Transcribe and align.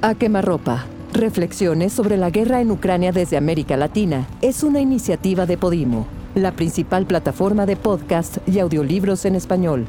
A 0.00 0.14
quemarropa. 0.14 0.84
Reflexiones 1.12 1.92
sobre 1.92 2.16
la 2.16 2.30
guerra 2.30 2.60
en 2.60 2.70
Ucrania 2.70 3.10
desde 3.10 3.36
América 3.36 3.76
Latina 3.76 4.28
es 4.42 4.62
una 4.62 4.78
iniciativa 4.78 5.44
de 5.44 5.58
Podimo, 5.58 6.06
la 6.36 6.52
principal 6.52 7.04
plataforma 7.04 7.66
de 7.66 7.74
podcast 7.74 8.38
y 8.46 8.60
audiolibros 8.60 9.24
en 9.24 9.34
español. 9.34 9.86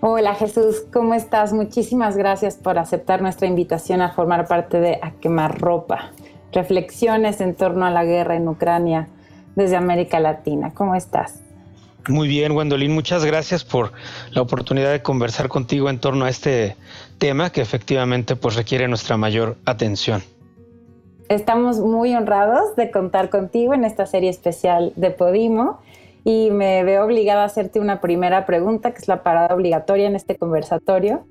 Hola 0.00 0.36
Jesús, 0.36 0.84
¿cómo 0.92 1.14
estás? 1.14 1.52
Muchísimas 1.52 2.16
gracias 2.16 2.54
por 2.54 2.78
aceptar 2.78 3.20
nuestra 3.20 3.48
invitación 3.48 4.02
a 4.02 4.12
formar 4.12 4.46
parte 4.46 4.78
de 4.78 5.00
A 5.02 5.10
quemarropa. 5.20 6.12
Reflexiones 6.52 7.40
en 7.40 7.56
torno 7.56 7.84
a 7.84 7.90
la 7.90 8.04
guerra 8.04 8.36
en 8.36 8.46
Ucrania 8.46 9.08
desde 9.56 9.74
América 9.74 10.20
Latina. 10.20 10.72
¿Cómo 10.72 10.94
estás? 10.94 11.40
Muy 12.08 12.28
bien, 12.28 12.52
Gwendolyn, 12.52 12.92
muchas 12.92 13.24
gracias 13.24 13.64
por 13.64 13.92
la 14.30 14.42
oportunidad 14.42 14.92
de 14.92 15.00
conversar 15.00 15.48
contigo 15.48 15.88
en 15.88 15.98
torno 15.98 16.26
a 16.26 16.28
este 16.28 16.76
tema 17.18 17.50
que 17.50 17.62
efectivamente 17.62 18.36
pues 18.36 18.56
requiere 18.56 18.88
nuestra 18.88 19.16
mayor 19.16 19.56
atención. 19.64 20.22
Estamos 21.30 21.78
muy 21.78 22.14
honrados 22.14 22.76
de 22.76 22.90
contar 22.90 23.30
contigo 23.30 23.72
en 23.72 23.84
esta 23.84 24.04
serie 24.04 24.28
especial 24.28 24.92
de 24.96 25.10
Podimo 25.10 25.80
y 26.24 26.50
me 26.50 26.84
veo 26.84 27.04
obligada 27.04 27.42
a 27.42 27.46
hacerte 27.46 27.80
una 27.80 28.02
primera 28.02 28.44
pregunta, 28.44 28.92
que 28.92 28.98
es 28.98 29.08
la 29.08 29.22
parada 29.22 29.54
obligatoria 29.54 30.06
en 30.06 30.16
este 30.16 30.36
conversatorio. 30.36 31.26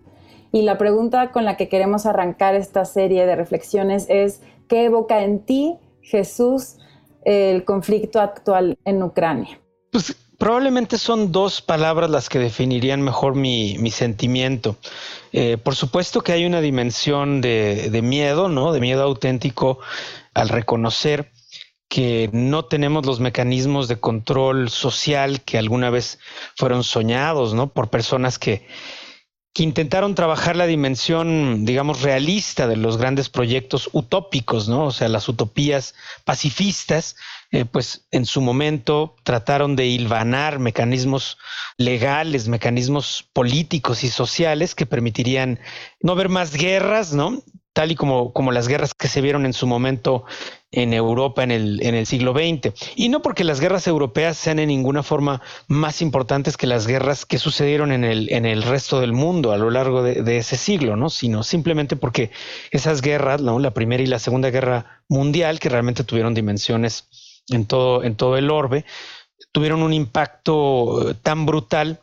Y 0.52 0.64
la 0.64 0.80
pregunta 0.80 1.32
con 1.32 1.46
la 1.46 1.58
que 1.58 1.70
queremos 1.70 2.06
arrancar 2.06 2.56
esta 2.56 2.86
serie 2.86 3.26
de 3.26 3.36
reflexiones 3.36 4.08
es, 4.10 4.42
¿qué 4.68 4.86
evoca 4.86 5.24
en 5.24 5.40
ti, 5.40 5.78
Jesús, 6.02 6.78
el 7.26 7.64
conflicto 7.64 8.20
actual 8.20 8.78
en 8.86 9.02
Ucrania? 9.04 9.60
Pues 9.92 10.16
Probablemente 10.44 10.98
son 10.98 11.32
dos 11.32 11.62
palabras 11.62 12.10
las 12.10 12.28
que 12.28 12.38
definirían 12.38 13.02
mejor 13.02 13.34
mi, 13.34 13.78
sentimiento. 13.92 14.76
Eh, 15.32 15.56
por 15.56 15.74
supuesto 15.74 16.20
que 16.20 16.34
hay 16.34 16.46
una 16.46 16.60
dimensión 16.60 17.40
de, 17.40 17.90
de, 17.90 18.02
miedo, 18.02 18.50
¿no? 18.50 18.74
De 18.74 18.82
miedo 18.82 19.04
auténtico 19.04 19.80
al 20.34 20.50
reconocer 20.50 21.32
que 21.88 22.30
no 22.34 22.66
tenemos 22.66 23.06
los 23.06 23.22
mecanismos 23.22 23.88
de 23.88 24.02
control 24.02 24.70
social 24.70 25.40
que 25.44 25.58
alguna 25.58 25.90
vez 25.90 26.20
fueron 26.58 26.84
soñados, 26.84 27.54
¿no? 27.54 27.72
Por 27.72 27.90
personas 27.90 28.38
que, 28.38 28.68
que 29.54 29.62
intentaron 29.62 30.16
trabajar 30.16 30.56
la 30.56 30.66
dimensión, 30.66 31.64
digamos, 31.64 32.02
realista 32.02 32.68
de 32.68 32.76
los 32.76 32.98
grandes 32.98 33.30
proyectos 33.30 33.88
utópicos, 33.94 34.68
¿no? 34.68 34.86
O 34.86 34.92
sea, 34.92 35.08
las 35.10 35.30
utopías 35.30 35.94
pacifistas, 36.26 37.16
eh, 37.54 37.66
pues 37.66 38.08
en 38.10 38.26
su 38.26 38.42
momento 38.42 39.16
trataron 39.22 39.76
de 39.76 39.86
hilvanar 39.86 40.58
mecanismos 40.58 41.38
legales, 41.78 42.48
mecanismos 42.48 43.30
políticos 43.32 44.04
y 44.04 44.10
sociales 44.10 44.74
que 44.74 44.88
permitirían 44.88 45.60
no 46.02 46.16
ver 46.16 46.30
más 46.30 46.56
guerras, 46.56 47.14
¿no? 47.14 47.44
Tal 47.72 47.92
y 47.92 47.96
como, 47.96 48.34
como 48.34 48.52
las 48.52 48.68
guerras 48.68 48.96
que 48.96 49.08
se 49.08 49.22
vieron 49.22 49.46
en 49.46 49.54
su 49.54 49.68
momento 49.68 50.26
en 50.72 50.94
Europa 50.94 51.44
en 51.44 51.52
el, 51.52 51.80
en 51.84 51.94
el 51.94 52.08
siglo 52.08 52.34
XX. 52.34 52.74
Y 52.96 53.10
no 53.10 53.22
porque 53.22 53.44
las 53.44 53.60
guerras 53.60 53.86
europeas 53.86 54.36
sean 54.36 54.58
en 54.58 54.70
ninguna 54.70 55.04
forma 55.04 55.42
más 55.68 56.02
importantes 56.02 56.58
que 56.58 56.66
las 56.66 56.88
guerras 56.88 57.28
que 57.28 57.38
sucedieron 57.38 57.92
en 57.92 58.04
el, 58.04 58.34
en 58.34 58.48
el 58.48 58.64
resto 58.64 59.00
del 59.00 59.14
mundo 59.14 59.52
a 59.52 59.58
lo 59.58 59.70
largo 59.70 60.02
de, 60.02 60.38
ese 60.38 60.58
siglo, 60.58 60.96
¿no? 60.96 61.12
Sino 61.12 61.44
simplemente 61.44 61.96
porque 61.96 62.32
esas 62.72 63.02
guerras, 63.02 63.42
¿no? 63.42 63.60
la 63.60 63.76
Primera 63.76 64.02
y 64.02 64.08
la 64.08 64.18
Segunda 64.18 64.50
Guerra 64.50 65.04
Mundial, 65.08 65.60
que 65.60 65.70
realmente 65.70 66.04
tuvieron 66.04 66.34
dimensiones 66.34 67.08
en 67.50 67.66
todo, 67.66 68.04
en 68.04 68.16
todo 68.16 68.38
el 68.38 68.52
orbe, 68.52 68.86
tuvieron 69.52 69.84
un 69.84 69.94
impacto 69.94 71.16
tan 71.22 71.46
brutal 71.46 72.02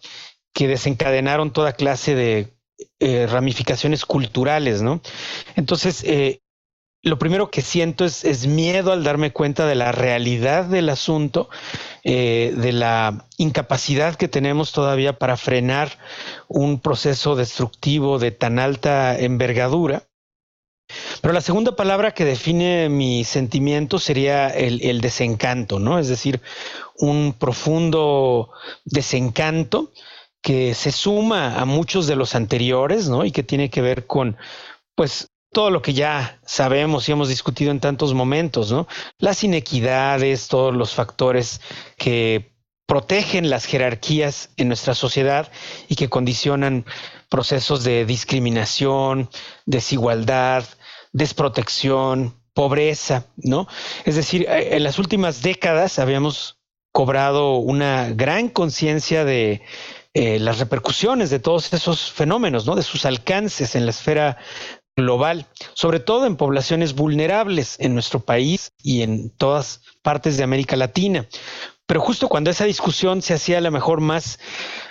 que 0.53 0.69
desencadenaron 0.69 1.53
toda 1.53 1.73
clase 1.73 2.15
de 2.15 2.53
eh, 2.99 3.27
ramificaciones 3.27 4.05
culturales, 4.05 4.83
¿no? 4.83 5.01
Entonces, 5.57 6.03
eh, 6.05 6.41
lo 7.03 7.19
primero 7.19 7.51
que 7.51 7.63
siento 7.63 8.05
es, 8.05 8.47
miedo 8.47 8.93
al 8.93 9.05
darme 9.05 9.33
cuenta 9.33 9.67
de 9.67 9.75
la 9.75 9.91
realidad 9.91 10.67
del 10.67 10.91
asunto, 10.91 11.49
eh, 12.05 12.53
de 12.57 12.73
la 12.73 13.27
incapacidad 13.39 14.17
que 14.17 14.29
tenemos 14.29 14.73
todavía 14.73 15.19
para 15.19 15.39
frenar 15.39 15.99
un 16.49 16.79
proceso 16.79 17.37
destructivo 17.37 18.19
de 18.19 18.33
tan 18.33 18.59
alta 18.59 19.19
envergadura. 19.19 20.03
Pero 21.21 21.35
la 21.35 21.41
segunda 21.41 21.77
palabra 21.77 22.13
que 22.13 22.25
define 22.25 22.89
mi 22.89 23.25
sentimiento 23.25 23.99
sería 23.99 24.49
el, 24.49 25.01
desencanto, 25.01 25.79
¿no? 25.79 25.99
Es 25.99 26.09
decir, 26.09 26.41
un 26.97 27.35
profundo 27.39 28.51
desencanto 28.85 29.93
que 30.43 30.75
se 30.75 30.93
suma 30.93 31.61
a 31.61 31.67
muchos 31.67 32.07
de 32.07 32.17
los 32.17 32.35
anteriores, 32.35 33.09
¿no? 33.09 33.25
Y 33.25 33.33
que 33.33 33.43
tiene 33.43 33.69
que 33.69 33.83
ver 33.83 34.07
con, 34.07 34.39
pues, 34.95 35.29
todo 35.53 35.71
lo 35.71 35.83
que 35.83 35.93
ya 35.93 36.41
sabemos 36.47 37.09
y 37.09 37.13
hemos 37.13 37.29
discutido 37.29 37.71
en 37.71 37.81
tantos 37.81 38.15
momentos, 38.15 38.73
¿no? 38.73 38.87
Las 39.19 39.45
inequidades, 39.45 40.49
todos 40.49 40.75
los 40.75 40.95
factores 40.95 41.61
que 41.99 42.55
protegen 42.87 43.51
las 43.51 43.67
jerarquías 43.67 44.51
en 44.57 44.69
nuestra 44.69 44.95
sociedad 44.95 45.51
y 45.89 45.97
que 45.97 46.09
condicionan 46.09 46.85
procesos 47.29 47.85
de 47.85 48.05
discriminación, 48.05 49.29
desigualdad, 49.67 50.65
desprotección, 51.13 52.35
pobreza, 52.55 53.27
¿no? 53.37 53.67
Es 54.05 54.17
decir, 54.17 54.47
eh, 54.49 54.77
en 54.77 54.85
las 54.85 54.99
últimas 54.99 55.43
décadas 55.43 55.99
habíamos 55.99 56.59
cobrado 56.93 57.57
una 57.57 58.11
gran 58.11 58.49
conciencia 58.49 59.25
de 59.25 59.63
eh, 60.13 60.39
las 60.41 60.59
repercusiones 60.59 61.31
de 61.31 61.39
todos 61.39 61.73
esos 61.73 62.11
fenómenos, 62.11 62.67
¿no? 62.67 62.75
De 62.75 62.83
sus 62.83 63.05
alcances 63.05 63.75
en 63.77 63.85
la 63.85 63.91
esfera 63.91 64.39
global, 64.97 65.47
sobre 65.73 66.01
todo 66.01 66.27
en 66.27 66.37
poblaciones 66.37 66.95
vulnerables 66.95 67.77
en 67.79 67.95
nuestro 67.95 68.21
país 68.21 68.73
y 68.83 69.03
en 69.03 69.31
todas 69.31 69.83
partes 70.03 70.37
de 70.37 70.43
América 70.43 70.77
Latina. 70.77 71.27
Pero 71.87 72.01
justo 72.01 72.29
cuando 72.29 72.51
esa 72.51 72.65
discusión 72.65 73.23
se 73.23 73.35
hacía 73.35 73.59
a 73.59 73.63
lo 73.63 73.71
mejor 73.71 74.01
más, 74.01 74.39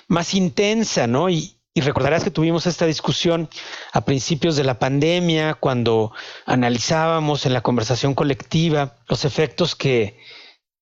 más 0.08 0.34
intensa, 0.34 1.06
¿no? 1.08 1.29
Y, 1.29 1.59
y 1.74 1.81
recordarás 1.81 2.24
que 2.24 2.31
tuvimos 2.31 2.66
esta 2.66 2.85
discusión 2.85 3.50
a 3.94 4.02
principios 4.02 4.56
de 4.56 4.63
la 4.63 4.80
pandemia, 4.80 5.53
cuando 5.53 6.12
analizábamos 6.46 7.46
en 7.46 7.53
la 7.53 7.62
conversación 7.62 8.16
colectiva 8.16 8.96
los 9.07 9.24
efectos 9.24 9.75
que, 9.75 10.18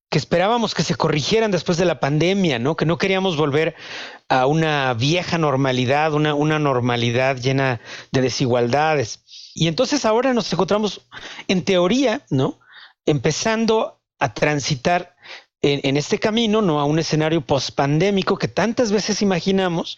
que 0.10 0.18
esperábamos 0.18 0.74
que 0.74 0.84
se 0.84 0.96
corrigieran 0.96 1.52
después 1.52 1.78
de 1.78 1.86
la 1.86 2.00
pandemia, 2.00 2.58
¿no? 2.60 2.78
Que 2.78 2.86
no 2.86 2.98
queríamos 2.98 3.36
volver 3.36 3.76
a 4.30 4.46
una 4.46 4.94
vieja 4.94 5.38
normalidad, 5.38 6.14
una, 6.14 6.34
una 6.34 6.58
normalidad 6.58 7.38
llena 7.38 7.82
de 8.12 8.22
desigualdades. 8.22 9.52
Y 9.54 9.68
entonces 9.68 10.06
ahora 10.06 10.34
nos 10.34 10.52
encontramos, 10.54 11.02
en 11.50 11.66
teoría, 11.66 12.26
¿no? 12.30 12.60
Empezando 13.06 14.00
a 14.20 14.34
transitar 14.34 15.16
en, 15.62 15.82
en 15.84 15.98
este 15.98 16.18
camino, 16.18 16.62
¿no? 16.62 16.80
A 16.80 16.86
un 16.86 17.00
escenario 17.00 17.42
pospandémico 17.42 18.38
que 18.38 18.48
tantas 18.48 18.92
veces 18.94 19.22
imaginamos 19.22 19.98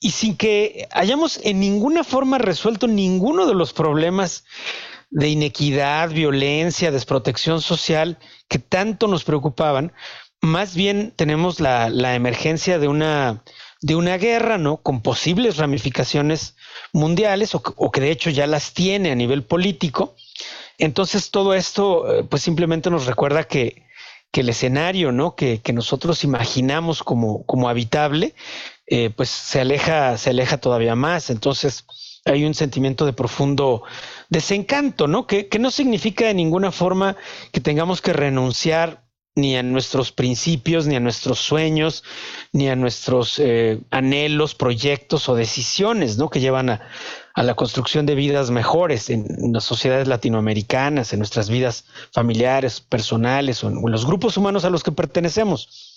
y 0.00 0.10
sin 0.10 0.36
que 0.36 0.88
hayamos 0.92 1.40
en 1.42 1.60
ninguna 1.60 2.04
forma 2.04 2.38
resuelto 2.38 2.86
ninguno 2.86 3.46
de 3.46 3.54
los 3.54 3.72
problemas 3.72 4.44
de 5.10 5.28
inequidad, 5.28 6.10
violencia, 6.10 6.90
desprotección 6.90 7.62
social 7.62 8.18
que 8.48 8.58
tanto 8.58 9.06
nos 9.08 9.24
preocupaban, 9.24 9.92
más 10.40 10.74
bien 10.74 11.12
tenemos 11.16 11.60
la, 11.60 12.14
emergencia 12.14 12.78
de 12.78 12.88
una, 12.88 13.42
de 13.80 13.96
una 13.96 14.18
guerra, 14.18 14.58
¿no? 14.58 14.78
Con 14.78 15.00
posibles 15.00 15.56
ramificaciones 15.56 16.56
mundiales 16.92 17.54
o, 17.54 17.90
que 17.90 18.00
de 18.00 18.10
hecho 18.10 18.30
ya 18.30 18.46
las 18.46 18.72
tiene 18.72 19.10
a 19.10 19.14
nivel 19.14 19.42
político. 19.42 20.14
Entonces 20.78 21.30
todo 21.30 21.54
esto 21.54 22.12
eh, 22.12 22.24
pues 22.24 22.42
simplemente 22.42 22.90
nos 22.90 23.06
recuerda 23.06 23.44
que, 23.44 23.84
el 24.32 24.50
escenario, 24.50 25.12
¿no? 25.12 25.34
Que, 25.34 25.62
nosotros 25.72 26.22
imaginamos 26.22 27.02
como, 27.02 27.46
como 27.46 27.70
habitable, 27.70 28.34
eh, 28.86 29.10
pues 29.10 29.28
se 29.28 29.60
aleja, 29.60 30.16
se 30.18 30.30
aleja 30.30 30.58
todavía 30.58 30.94
más. 30.94 31.30
Entonces 31.30 31.84
hay 32.24 32.44
un 32.44 32.54
sentimiento 32.54 33.06
de 33.06 33.12
profundo 33.12 33.82
desencanto, 34.28 35.06
¿no? 35.06 35.26
Que, 35.26 35.48
que 35.48 35.58
no 35.58 35.70
significa 35.70 36.26
de 36.26 36.34
ninguna 36.34 36.72
forma 36.72 37.16
que 37.52 37.60
tengamos 37.60 38.00
que 38.00 38.12
renunciar 38.12 39.06
ni 39.36 39.54
a 39.54 39.62
nuestros 39.62 40.12
principios, 40.12 40.86
ni 40.86 40.96
a 40.96 41.00
nuestros 41.00 41.38
sueños, 41.38 42.02
ni 42.52 42.70
a 42.70 42.74
nuestros 42.74 43.38
eh, 43.38 43.78
anhelos, 43.90 44.54
proyectos 44.54 45.28
o 45.28 45.34
decisiones, 45.34 46.16
¿no? 46.16 46.30
Que 46.30 46.40
llevan 46.40 46.70
a, 46.70 46.80
la 47.36 47.54
construcción 47.54 48.06
de 48.06 48.14
vidas 48.14 48.50
mejores 48.50 49.10
en, 49.10 49.26
las 49.52 49.64
sociedades 49.64 50.08
latinoamericanas, 50.08 51.12
en 51.12 51.18
nuestras 51.18 51.50
vidas 51.50 51.84
familiares, 52.12 52.80
personales 52.80 53.62
o 53.62 53.68
en, 53.68 53.82
los 53.84 54.06
grupos 54.06 54.38
humanos 54.38 54.64
a 54.64 54.70
los 54.70 54.82
que 54.82 54.90
pertenecemos. 54.92 55.94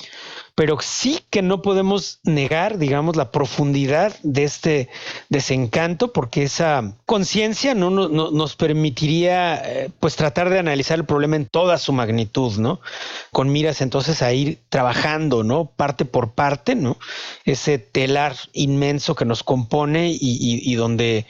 Pero 0.55 0.77
sí 0.81 1.21
que 1.29 1.41
no 1.41 1.61
podemos 1.61 2.19
negar, 2.23 2.77
digamos, 2.77 3.15
la 3.15 3.31
profundidad 3.31 4.15
de 4.23 4.43
este 4.43 4.89
desencanto, 5.29 6.13
porque 6.13 6.43
esa 6.43 6.95
conciencia 7.05 7.75
no, 7.75 7.89
nos 7.89 8.55
permitiría, 8.55 9.61
eh, 9.63 9.89
pues, 9.99 10.15
tratar 10.15 10.49
de 10.49 10.59
analizar 10.59 10.99
el 10.99 11.05
problema 11.05 11.35
en 11.35 11.45
toda 11.45 11.77
su 11.77 11.93
magnitud, 11.93 12.57
¿no? 12.57 12.81
Con 13.31 13.51
miras 13.51 13.81
entonces 13.81 14.21
a 14.21 14.33
ir 14.33 14.59
trabajando, 14.69 15.43
¿no? 15.43 15.65
Parte 15.65 16.05
por 16.05 16.31
parte, 16.31 16.75
¿no? 16.75 16.97
Ese 17.45 17.77
telar 17.77 18.35
inmenso 18.53 19.15
que 19.15 19.25
nos 19.25 19.43
compone 19.43 20.15
y, 20.19 20.75
donde, 20.75 21.25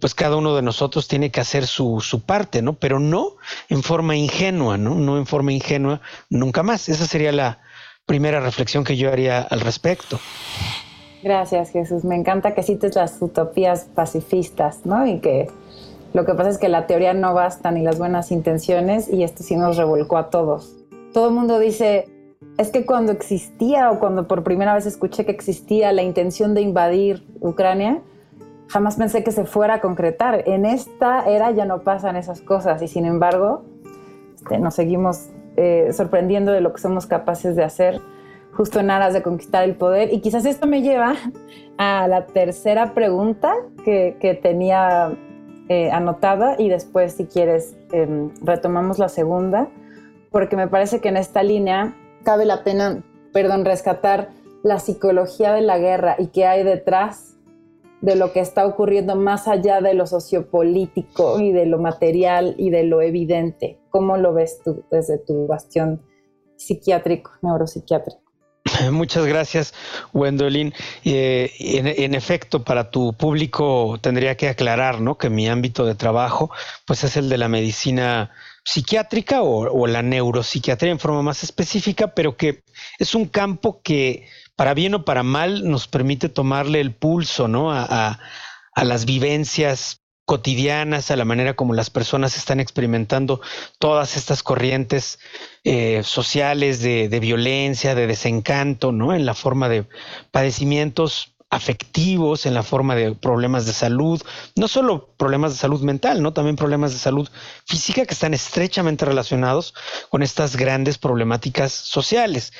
pues, 0.00 0.14
cada 0.14 0.36
uno 0.36 0.56
de 0.56 0.62
nosotros 0.62 1.08
tiene 1.08 1.30
que 1.30 1.40
hacer 1.40 1.66
su 1.66 2.22
parte, 2.26 2.62
¿no? 2.62 2.74
Pero 2.74 2.98
no 2.98 3.36
en 3.68 3.82
forma 3.82 4.16
ingenua, 4.16 4.76
¿no? 4.76 4.94
No 4.94 5.18
en 5.18 5.26
forma 5.26 5.52
ingenua 5.52 6.00
nunca 6.28 6.62
más. 6.62 6.88
Esa 6.88 7.06
sería 7.06 7.32
la 7.32 7.60
primera 8.10 8.40
reflexión 8.40 8.82
que 8.82 8.96
yo 8.96 9.08
haría 9.08 9.40
al 9.40 9.60
respecto. 9.60 10.18
Gracias, 11.22 11.70
Jesús. 11.70 12.02
Me 12.02 12.16
encanta 12.16 12.54
que 12.56 12.64
cites 12.64 12.96
las 12.96 13.22
utopías 13.22 13.86
pacifistas, 13.94 14.84
¿no? 14.84 15.06
Y 15.06 15.20
que 15.20 15.46
lo 16.12 16.24
que 16.24 16.34
pasa 16.34 16.50
es 16.50 16.58
que 16.58 16.68
la 16.68 16.88
teoría 16.88 17.14
no 17.14 17.34
basta 17.34 17.70
ni 17.70 17.82
las 17.82 17.98
buenas 17.98 18.32
intenciones 18.32 19.08
y 19.08 19.22
esto 19.22 19.44
sí 19.44 19.54
nos 19.54 19.76
revolcó 19.76 20.16
a 20.16 20.28
todos. 20.28 20.74
Todo 21.14 21.28
el 21.28 21.34
mundo 21.34 21.60
dice, 21.60 22.08
es 22.58 22.70
que 22.72 22.84
cuando 22.84 23.12
existía 23.12 23.92
o 23.92 24.00
cuando 24.00 24.26
por 24.26 24.42
primera 24.42 24.74
vez 24.74 24.86
escuché 24.86 25.24
que 25.24 25.30
existía 25.30 25.92
la 25.92 26.02
intención 26.02 26.52
de 26.52 26.62
invadir 26.62 27.24
Ucrania, 27.40 28.02
jamás 28.66 28.96
pensé 28.96 29.22
que 29.22 29.30
se 29.30 29.44
fuera 29.44 29.74
a 29.74 29.80
concretar. 29.80 30.42
En 30.48 30.66
esta 30.66 31.30
era 31.30 31.52
ya 31.52 31.64
no 31.64 31.82
pasan 31.82 32.16
esas 32.16 32.40
cosas 32.40 32.82
y 32.82 32.88
sin 32.88 33.04
embargo 33.04 33.62
este, 34.34 34.58
nos 34.58 34.74
seguimos 34.74 35.28
eh, 35.56 35.90
sorprendiendo 35.92 36.52
de 36.52 36.60
lo 36.60 36.72
que 36.72 36.80
somos 36.80 37.06
capaces 37.06 37.56
de 37.56 37.64
hacer 37.64 38.00
justo 38.52 38.80
en 38.80 38.90
aras 38.90 39.14
de 39.14 39.22
conquistar 39.22 39.64
el 39.64 39.74
poder. 39.74 40.12
Y 40.12 40.20
quizás 40.20 40.44
esto 40.44 40.66
me 40.66 40.82
lleva 40.82 41.14
a 41.78 42.06
la 42.08 42.26
tercera 42.26 42.94
pregunta 42.94 43.54
que, 43.84 44.38
tenía 44.42 45.16
eh, 45.68 45.90
anotada 45.90 46.56
y 46.58 46.68
después, 46.68 47.14
si 47.14 47.26
quieres, 47.26 47.76
em, 47.92 48.30
retomamos 48.42 48.98
la 48.98 49.08
segunda, 49.08 49.68
porque 50.30 50.56
me 50.56 50.68
parece 50.68 51.00
que 51.00 51.08
en 51.08 51.16
esta 51.16 51.42
línea 51.42 51.96
cabe 52.22 52.44
la 52.44 52.64
pena, 52.64 53.02
perdón, 53.32 53.64
rescatar 53.64 54.28
la 54.62 54.78
psicología 54.78 55.52
de 55.52 55.62
la 55.62 55.78
guerra 55.78 56.16
y 56.18 56.26
qué 56.26 56.46
hay 56.46 56.64
detrás 56.64 57.38
de 58.02 58.16
lo 58.16 58.32
que 58.32 58.40
está 58.40 58.66
ocurriendo 58.66 59.16
más 59.16 59.48
allá 59.48 59.80
de 59.80 59.94
lo 59.94 60.06
sociopolítico 60.06 61.40
y 61.40 61.52
de 61.52 61.66
lo 61.66 61.78
material 61.78 62.54
y 62.58 62.70
de 62.70 62.84
lo 62.84 63.02
evidente. 63.02 63.79
¿Cómo 63.90 64.16
lo 64.16 64.32
ves 64.32 64.60
tú 64.64 64.84
desde 64.90 65.18
tu 65.18 65.46
bastión 65.46 66.02
psiquiátrico, 66.56 67.32
neuropsiquiátrico? 67.42 68.20
Muchas 68.90 69.26
gracias, 69.26 69.74
Wendolin. 70.12 70.72
Eh, 71.04 71.50
en, 71.58 72.14
efecto, 72.14 72.64
para 72.64 72.90
tu 72.90 73.12
público 73.14 73.98
tendría 74.00 74.36
que 74.36 74.48
aclarar 74.48 75.00
¿no? 75.00 75.18
que 75.18 75.30
mi 75.30 75.48
ámbito 75.48 75.84
de 75.84 75.94
trabajo 75.94 76.50
pues 76.86 77.04
es 77.04 77.16
el 77.16 77.28
de 77.28 77.38
la 77.38 77.48
medicina 77.48 78.30
psiquiátrica 78.64 79.42
o, 79.42 79.86
la 79.86 80.02
neuropsiquiatría 80.02 80.92
en 80.92 80.98
forma 80.98 81.22
más 81.22 81.42
específica, 81.42 82.14
pero 82.14 82.36
que 82.36 82.62
es 82.98 83.14
un 83.14 83.26
campo 83.26 83.80
que 83.82 84.28
para 84.60 84.74
bien 84.74 84.94
o 84.94 85.06
para 85.06 85.22
mal, 85.22 85.66
nos 85.68 85.88
permite 85.88 86.28
tomarle 86.28 86.82
el 86.82 86.94
pulso, 86.94 87.48
¿no? 87.48 87.72
A, 87.72 88.18
las 88.76 89.04
vivencias 89.04 89.99
cotidianas, 90.30 91.10
a 91.10 91.16
la 91.16 91.24
manera 91.24 91.54
como 91.54 91.74
las 91.74 91.90
personas 91.90 92.36
están 92.36 92.60
experimentando 92.60 93.40
todas 93.80 94.16
estas 94.16 94.44
corrientes 94.44 95.18
eh, 95.64 96.02
sociales 96.04 96.80
de, 96.80 97.08
de, 97.08 97.18
violencia, 97.18 97.96
de 97.96 98.06
desencanto, 98.06 98.92
¿no? 98.92 99.12
En 99.12 99.26
la 99.26 99.34
forma 99.34 99.68
de 99.68 99.86
padecimientos 100.30 101.32
afectivos, 101.50 102.46
en 102.46 102.54
la 102.54 102.62
forma 102.62 102.94
de 102.94 103.12
problemas 103.12 103.66
de 103.66 103.72
salud, 103.72 104.22
no 104.54 104.68
solo 104.68 105.12
problemas 105.16 105.52
de 105.52 105.58
salud 105.58 105.80
mental, 105.82 106.22
¿no? 106.22 106.32
También 106.32 106.54
problemas 106.54 106.92
de 106.92 106.98
salud 106.98 107.28
física 107.66 108.06
que 108.06 108.14
están 108.14 108.34
estrechamente 108.34 109.04
relacionados 109.04 109.74
con 110.10 110.22
estas 110.22 110.56
grandes 110.56 110.96
problemáticas 110.96 111.72
sociales. 111.72 112.52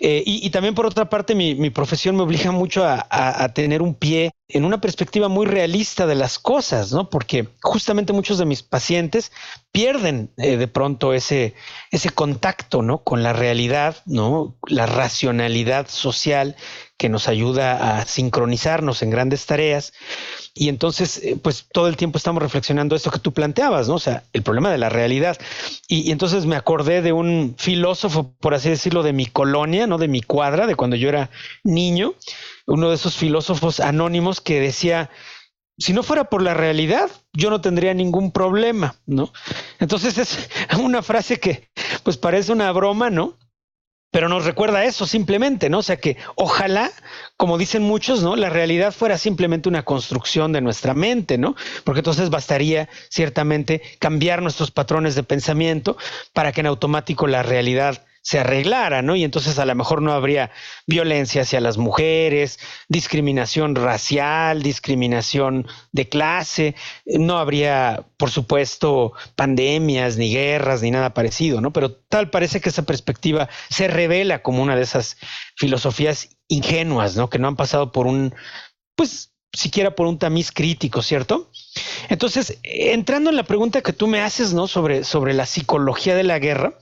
Eh, 0.00 0.24
y, 0.26 0.50
también 0.50 0.74
por 0.74 0.86
otra 0.86 1.08
parte, 1.08 1.36
mi, 1.36 1.70
profesión 1.70 2.16
me 2.16 2.22
obliga 2.22 2.50
mucho 2.50 2.84
a, 2.84 3.48
tener 3.54 3.80
un 3.80 3.94
pie 3.94 4.32
en 4.48 4.64
una 4.64 4.80
perspectiva 4.80 5.28
muy 5.28 5.46
realista 5.46 6.06
de 6.06 6.16
las 6.16 6.38
cosas, 6.38 6.92
¿no? 6.92 7.08
Porque 7.08 7.48
justamente 7.62 8.12
muchos 8.12 8.38
de 8.38 8.44
mis 8.44 8.62
pacientes 8.62 9.30
pierden 9.70 10.30
eh, 10.36 10.56
de 10.56 10.68
pronto 10.68 11.14
ese, 11.14 11.54
ese 11.90 12.10
contacto, 12.10 12.82
¿no? 12.82 13.04
Con 13.04 13.22
la 13.22 13.32
realidad, 13.32 13.96
¿no? 14.04 14.56
La 14.66 14.86
racionalidad 14.86 15.88
social 15.88 16.56
que 17.02 17.08
nos 17.08 17.26
ayuda 17.26 17.98
a 17.98 18.04
sincronizarnos 18.04 19.02
en 19.02 19.10
grandes 19.10 19.44
tareas. 19.44 19.92
Y 20.54 20.68
entonces, 20.68 21.20
eh, 21.24 21.36
pues 21.36 21.66
todo 21.72 21.88
el 21.88 21.96
tiempo 21.96 22.16
estamos 22.16 22.40
reflexionando 22.40 22.94
esto 22.94 23.10
que 23.10 23.18
tú 23.18 23.32
planteabas, 23.32 23.88
¿no? 23.88 23.94
O 23.96 23.98
sea, 23.98 24.22
el 24.32 24.44
problema 24.44 24.70
de 24.70 24.78
la 24.78 24.88
realidad. 24.88 25.36
Y, 25.88 26.12
entonces 26.12 26.46
me 26.46 26.54
acordé 26.54 27.02
de 27.02 27.12
un 27.12 27.56
filósofo, 27.58 28.36
por 28.38 28.54
así 28.54 28.68
decirlo, 28.68 29.02
de 29.02 29.12
mi 29.12 29.26
colonia, 29.26 29.88
¿no? 29.88 29.98
De 29.98 30.06
mi 30.06 30.22
cuadra, 30.22 30.68
de 30.68 30.76
cuando 30.76 30.94
yo 30.94 31.08
era 31.08 31.28
niño, 31.64 32.14
uno 32.68 32.90
de 32.90 32.94
esos 32.94 33.16
filósofos 33.16 33.80
anónimos 33.80 34.40
que 34.40 34.60
decía, 34.60 35.10
si 35.78 35.92
no 35.92 36.04
fuera 36.04 36.30
por 36.30 36.40
la 36.40 36.54
realidad, 36.54 37.10
yo 37.32 37.50
no 37.50 37.60
tendría 37.60 37.94
ningún 37.94 38.30
problema, 38.30 38.94
¿no? 39.06 39.32
Entonces 39.80 40.18
es 40.18 40.38
una 40.78 41.02
frase 41.02 41.40
que 41.40 41.68
pues 42.04 42.16
parece 42.16 42.52
una 42.52 42.70
broma, 42.70 43.10
¿no? 43.10 43.36
Pero 44.12 44.28
nos 44.28 44.44
recuerda 44.44 44.84
eso 44.84 45.06
simplemente, 45.06 45.70
¿no? 45.70 45.78
O 45.78 45.82
sea 45.82 45.96
que 45.96 46.18
ojalá, 46.36 46.92
como 47.38 47.58
dicen 47.58 47.82
muchos, 47.82 48.22
¿no? 48.22 48.36
La 48.36 48.50
realidad 48.50 48.92
fuera 48.92 49.16
simplemente 49.18 49.70
una 49.70 49.84
construcción 49.84 50.52
de 50.52 50.60
nuestra 50.60 50.94
mente, 50.94 51.38
¿no? 51.38 51.56
Porque 51.82 52.00
entonces 52.00 52.28
bastaría 52.28 52.90
ciertamente 53.08 53.82
cambiar 53.98 54.42
nuestros 54.42 54.70
patrones 54.70 55.14
de 55.14 55.22
pensamiento 55.22 55.96
para 56.34 56.52
que 56.52 56.60
en 56.60 56.66
automático 56.66 57.26
la 57.26 57.42
realidad 57.42 58.04
se 58.22 58.38
arreglara, 58.38 59.02
¿no? 59.02 59.16
Y 59.16 59.24
entonces 59.24 59.58
a 59.58 59.66
lo 59.66 59.74
mejor 59.74 60.00
no 60.00 60.12
habría 60.12 60.50
violencia 60.86 61.42
hacia 61.42 61.60
las 61.60 61.76
mujeres, 61.76 62.58
discriminación 62.88 63.74
racial, 63.74 64.62
discriminación 64.62 65.66
de 65.90 66.08
clase, 66.08 66.76
no 67.04 67.38
habría, 67.38 68.06
por 68.16 68.30
supuesto, 68.30 69.12
pandemias, 69.34 70.16
ni 70.16 70.32
guerras, 70.32 70.82
ni 70.82 70.92
nada 70.92 71.14
parecido, 71.14 71.60
¿no? 71.60 71.72
Pero 71.72 71.92
tal 71.92 72.30
parece 72.30 72.60
que 72.60 72.68
esa 72.68 72.84
perspectiva 72.84 73.48
se 73.68 73.88
revela 73.88 74.42
como 74.42 74.62
una 74.62 74.76
de 74.76 74.82
esas 74.82 75.16
filosofías 75.56 76.36
ingenuas, 76.48 77.16
¿no? 77.16 77.28
Que 77.28 77.40
no 77.40 77.48
han 77.48 77.56
pasado 77.56 77.90
por 77.90 78.06
un, 78.06 78.34
pues, 78.94 79.32
siquiera 79.52 79.94
por 79.94 80.06
un 80.06 80.18
tamiz 80.18 80.52
crítico, 80.52 81.02
¿cierto? 81.02 81.50
Entonces, 82.08 82.58
entrando 82.62 83.30
en 83.30 83.36
la 83.36 83.44
pregunta 83.44 83.82
que 83.82 83.92
tú 83.92 84.06
me 84.06 84.20
haces, 84.20 84.52
¿no? 84.52 84.66
Sobre, 84.66 85.04
sobre 85.04 85.32
la 85.34 85.46
psicología 85.46 86.14
de 86.14 86.24
la 86.24 86.38
guerra, 86.38 86.78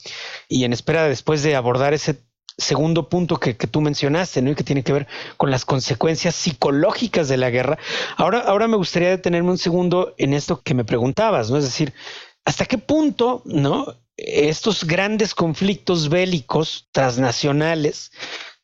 y 0.49 0.65
en 0.65 0.73
espera 0.73 1.09
después 1.09 1.43
de 1.43 1.55
abordar 1.55 1.95
ese 1.95 2.17
segundo 2.59 3.09
punto 3.09 3.39
que, 3.39 3.55
tú 3.55 3.81
mencionaste, 3.81 4.43
¿no? 4.43 4.51
Y 4.51 4.55
que 4.55 4.65
tiene 4.65 4.83
que 4.83 4.93
ver 4.93 5.07
con 5.37 5.51
las 5.51 5.65
consecuencias 5.65 6.35
psicológicas 6.35 7.29
de 7.29 7.37
la 7.37 7.51
guerra. 7.51 7.79
Ahora, 8.17 8.41
ahora 8.41 8.69
me 8.69 8.77
gustaría 8.77 9.09
detenerme 9.09 9.51
un 9.51 9.59
segundo 9.59 10.15
en 10.19 10.35
esto 10.35 10.63
que 10.63 10.75
me 10.75 10.85
preguntabas, 10.85 11.51
¿no? 11.51 11.57
Es 11.57 11.65
decir, 11.65 11.93
¿hasta 12.45 12.67
qué 12.67 12.79
punto, 12.79 13.43
¿no? 13.45 13.97
Estos 14.17 14.85
grandes 14.85 15.35
conflictos 15.35 16.09
bélicos 16.11 16.89
transnacionales 16.93 18.13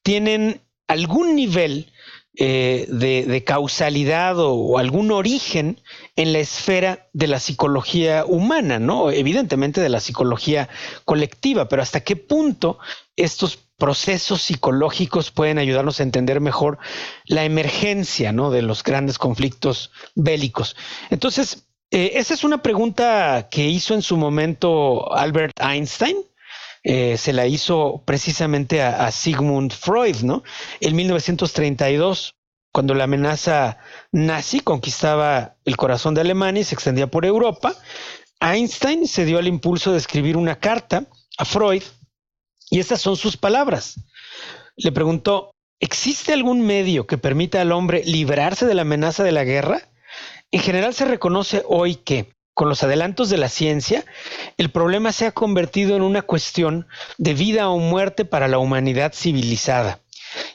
tienen 0.03 0.61
algún 0.87 1.35
nivel 1.35 1.91
eh, 2.39 2.87
de, 2.91 3.45
causalidad 3.45 4.39
o, 4.39 4.77
algún 4.79 5.11
origen 5.11 5.81
en 6.17 6.33
la 6.33 6.39
esfera 6.39 7.09
de 7.13 7.27
la 7.27 7.39
psicología 7.39 8.25
humana, 8.27 8.79
¿no? 8.79 9.11
Evidentemente 9.11 9.81
de 9.81 9.91
la 9.91 10.01
psicología 10.01 10.69
colectiva, 11.05 11.69
pero 11.69 11.83
hasta 11.83 12.01
qué 12.01 12.17
punto 12.17 12.79
estos 13.17 13.59
procesos 13.77 14.43
psicológicos 14.43 15.31
pueden 15.31 15.59
ayudarnos 15.59 16.01
a 16.01 16.03
entender 16.03 16.41
mejor 16.41 16.79
la 17.27 17.45
emergencia, 17.45 18.33
¿no? 18.33 18.51
De 18.51 18.63
los 18.63 18.83
grandes 18.83 19.19
conflictos 19.19 19.93
bélicos. 20.15 20.75
Entonces, 21.11 21.69
eh, 21.91 22.13
esa 22.15 22.35
es 22.35 22.45
una 22.45 22.63
pregunta 22.63 23.49
que 23.51 23.67
hizo 23.67 23.95
en 23.95 24.03
su 24.03 24.17
momento 24.17 25.15
Albert 25.15 25.53
Einstein. 25.61 26.17
Eh, 26.83 27.17
se 27.19 27.33
la 27.33 27.47
hizo 27.47 28.03
precisamente 28.07 28.81
a, 28.81 29.11
Sigmund 29.11 29.73
Freud, 29.73 30.19
¿no? 30.23 30.45
En 30.81 30.95
1932, 30.95 32.36
cuando 32.77 32.93
la 32.93 33.05
amenaza 33.05 33.79
nazi 34.13 34.61
conquistaba 34.61 35.57
el 35.65 35.79
corazón 35.79 36.13
de 36.13 36.21
Alemania 36.21 36.61
y 36.61 36.65
se 36.65 36.75
extendía 36.75 37.07
por 37.07 37.25
Europa, 37.25 37.75
Einstein 38.39 39.09
se 39.09 39.25
dio 39.25 39.39
al 39.39 39.49
impulso 39.49 39.93
de 39.93 39.97
escribir 39.97 40.37
una 40.37 40.57
carta 40.57 41.07
a 41.39 41.47
Freud 41.47 41.83
y 42.69 42.79
estas 42.79 43.01
son 43.01 43.17
sus 43.17 43.39
palabras. 43.39 43.95
Le 44.77 44.93
preguntó, 44.93 45.53
¿existe 45.81 46.35
algún 46.35 46.67
medio 46.67 47.07
que 47.07 47.17
permita 47.17 47.63
al 47.63 47.73
hombre 47.73 48.05
librarse 48.05 48.67
de 48.67 48.75
la 48.75 48.83
amenaza 48.83 49.25
de 49.25 49.33
la 49.33 49.45
guerra? 49.45 49.81
En 50.51 50.61
general 50.61 50.93
se 50.93 51.07
reconoce 51.07 51.63
hoy 51.67 51.95
que 51.95 52.35
con 52.53 52.69
los 52.69 52.83
adelantos 52.83 53.31
de 53.31 53.39
la 53.39 53.49
ciencia, 53.49 54.05
el 54.59 54.71
problema 54.71 55.13
se 55.13 55.25
ha 55.25 55.33
convertido 55.33 55.97
en 55.97 56.03
una 56.03 56.21
cuestión 56.21 56.87
de 57.17 57.33
vida 57.33 57.71
o 57.71 57.79
muerte 57.79 58.27
para 58.27 58.49
la 58.49 58.59
humanidad 58.59 59.15
civilizada. 59.15 60.03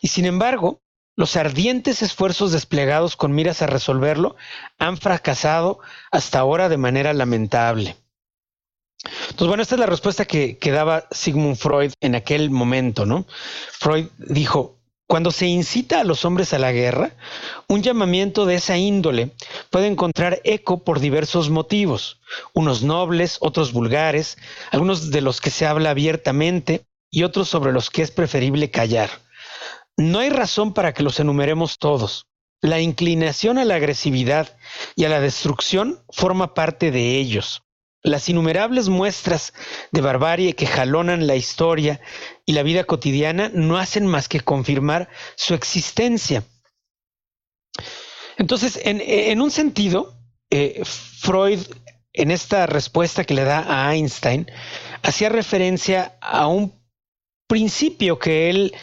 Y 0.01 0.09
sin 0.09 0.25
embargo, 0.25 0.81
los 1.21 1.35
ardientes 1.35 2.01
esfuerzos 2.01 2.51
desplegados 2.51 3.15
con 3.15 3.31
miras 3.31 3.61
a 3.61 3.67
resolverlo 3.67 4.35
han 4.79 4.97
fracasado 4.97 5.77
hasta 6.09 6.39
ahora 6.39 6.67
de 6.67 6.77
manera 6.77 7.13
lamentable. 7.13 7.95
Entonces, 9.29 9.47
bueno, 9.47 9.61
esta 9.61 9.75
es 9.75 9.79
la 9.79 9.85
respuesta 9.85 10.25
que, 10.25 10.57
daba 10.71 11.05
Sigmund 11.11 11.57
Freud 11.57 11.91
en 11.99 12.15
aquel 12.15 12.49
momento, 12.49 13.05
¿no? 13.05 13.27
Freud 13.71 14.07
dijo, 14.17 14.79
cuando 15.05 15.29
se 15.29 15.45
incita 15.45 15.99
a 15.99 16.03
los 16.03 16.25
hombres 16.25 16.55
a 16.55 16.59
la 16.59 16.71
guerra, 16.71 17.11
un 17.67 17.83
llamamiento 17.83 18.47
de 18.47 18.55
esa 18.55 18.79
índole 18.79 19.29
puede 19.69 19.85
encontrar 19.85 20.41
eco 20.43 20.83
por 20.83 20.99
diversos 20.99 21.51
motivos, 21.51 22.19
unos 22.53 22.81
nobles, 22.81 23.37
otros 23.41 23.73
vulgares, 23.73 24.39
algunos 24.71 25.11
de 25.11 25.21
los 25.21 25.39
que 25.39 25.51
se 25.51 25.67
habla 25.67 25.91
abiertamente 25.91 26.81
y 27.11 27.21
otros 27.21 27.47
sobre 27.47 27.73
los 27.73 27.91
que 27.91 28.01
es 28.01 28.09
preferible 28.09 28.71
callar. 28.71 29.11
No 29.97 30.19
hay 30.19 30.29
razón 30.29 30.73
para 30.73 30.93
que 30.93 31.03
los 31.03 31.19
enumeremos 31.19 31.77
todos. 31.77 32.27
La 32.61 32.79
inclinación 32.79 33.57
a 33.57 33.65
la 33.65 33.75
agresividad 33.75 34.55
y 34.95 35.05
a 35.05 35.09
la 35.09 35.19
destrucción 35.19 36.03
forma 36.09 36.53
parte 36.53 36.91
de 36.91 37.17
ellos. 37.17 37.63
Las 38.03 38.29
innumerables 38.29 38.89
muestras 38.89 39.53
de 39.91 40.01
barbarie 40.01 40.55
que 40.55 40.65
jalonan 40.65 41.27
la 41.27 41.35
historia 41.35 42.01
y 42.45 42.53
la 42.53 42.63
vida 42.63 42.83
cotidiana 42.83 43.51
no 43.53 43.77
hacen 43.77 44.07
más 44.07 44.27
que 44.27 44.39
confirmar 44.39 45.09
su 45.35 45.53
existencia. 45.53 46.43
Entonces, 48.37 48.79
en, 48.83 49.39
un 49.39 49.51
sentido, 49.51 50.15
eh, 50.49 50.81
Freud, 50.83 51.59
en 52.13 52.31
esta 52.31 52.65
respuesta 52.65 53.23
que 53.23 53.35
le 53.35 53.43
da 53.43 53.65
a 53.67 53.93
Einstein, 53.93 54.49
hacía 55.03 55.29
referencia 55.29 56.17
a 56.21 56.47
un 56.47 56.73
principio 57.47 58.17
que 58.17 58.49
él 58.49 58.73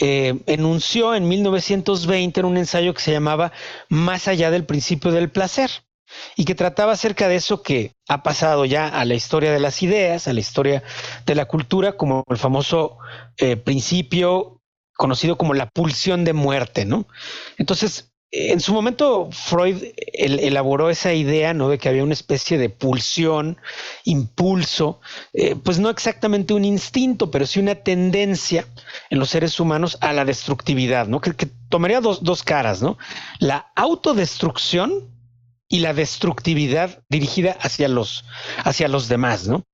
eh, 0.00 0.38
enunció 0.46 1.14
en 1.14 1.28
1920 1.28 2.40
en 2.40 2.46
un 2.46 2.56
ensayo 2.56 2.94
que 2.94 3.00
se 3.00 3.12
llamaba 3.12 3.52
Más 3.88 4.28
allá 4.28 4.50
del 4.50 4.64
principio 4.64 5.12
del 5.12 5.30
placer 5.30 5.70
y 6.36 6.44
que 6.44 6.54
trataba 6.54 6.92
acerca 6.92 7.28
de 7.28 7.36
eso 7.36 7.62
que 7.62 7.92
ha 8.08 8.22
pasado 8.22 8.64
ya 8.64 8.88
a 8.88 9.04
la 9.04 9.14
historia 9.14 9.52
de 9.52 9.60
las 9.60 9.82
ideas, 9.82 10.28
a 10.28 10.32
la 10.32 10.40
historia 10.40 10.82
de 11.24 11.34
la 11.34 11.46
cultura, 11.46 11.96
como 11.96 12.24
el 12.28 12.36
famoso 12.36 12.98
eh, 13.38 13.56
principio 13.56 14.60
conocido 14.96 15.36
como 15.36 15.54
la 15.54 15.68
pulsión 15.68 16.24
de 16.24 16.32
muerte, 16.32 16.84
¿no? 16.84 17.06
Entonces, 17.58 18.12
en 18.32 18.60
su 18.60 18.72
momento 18.72 19.28
Freud 19.30 19.82
elaboró 20.12 20.90
esa 20.90 21.12
idea, 21.12 21.54
¿no? 21.54 21.68
De 21.68 21.78
que 21.78 21.88
había 21.88 22.02
una 22.02 22.12
especie 22.12 22.58
de 22.58 22.68
pulsión, 22.68 23.56
impulso, 24.04 25.00
eh, 25.32 25.54
pues 25.54 25.78
no 25.78 25.90
exactamente 25.90 26.52
un 26.52 26.64
instinto, 26.64 27.30
pero 27.30 27.46
sí 27.46 27.60
una 27.60 27.76
tendencia 27.76 28.66
en 29.10 29.18
los 29.18 29.30
seres 29.30 29.60
humanos 29.60 29.96
a 30.00 30.12
la 30.12 30.24
destructividad, 30.24 31.06
¿no? 31.06 31.20
Que, 31.20 31.34
que 31.34 31.48
tomaría 31.68 32.00
dos, 32.00 32.24
dos 32.24 32.42
caras, 32.42 32.82
¿no? 32.82 32.98
La 33.38 33.72
autodestrucción 33.76 35.10
y 35.68 35.80
la 35.80 35.94
destructividad 35.94 37.02
dirigida 37.08 37.52
hacia 37.60 37.88
los, 37.88 38.24
hacia 38.64 38.88
los 38.88 39.08
demás, 39.08 39.46
¿no? 39.46 39.64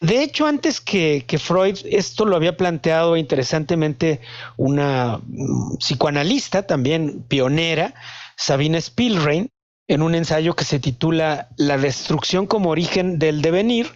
De 0.00 0.22
hecho, 0.22 0.46
antes 0.46 0.80
que, 0.80 1.24
Freud, 1.38 1.78
esto 1.84 2.24
lo 2.24 2.36
había 2.36 2.56
planteado 2.56 3.16
interesantemente 3.16 4.20
una 4.56 5.20
mm, 5.22 5.76
psicoanalista 5.78 6.66
también 6.66 7.22
pionera, 7.28 7.94
Sabina 8.36 8.78
Spielrein, 8.78 9.50
en 9.88 10.02
un 10.02 10.14
ensayo 10.14 10.54
que 10.54 10.64
se 10.64 10.78
titula 10.78 11.48
La 11.56 11.76
destrucción 11.76 12.46
como 12.46 12.70
origen 12.70 13.18
del 13.18 13.42
devenir, 13.42 13.90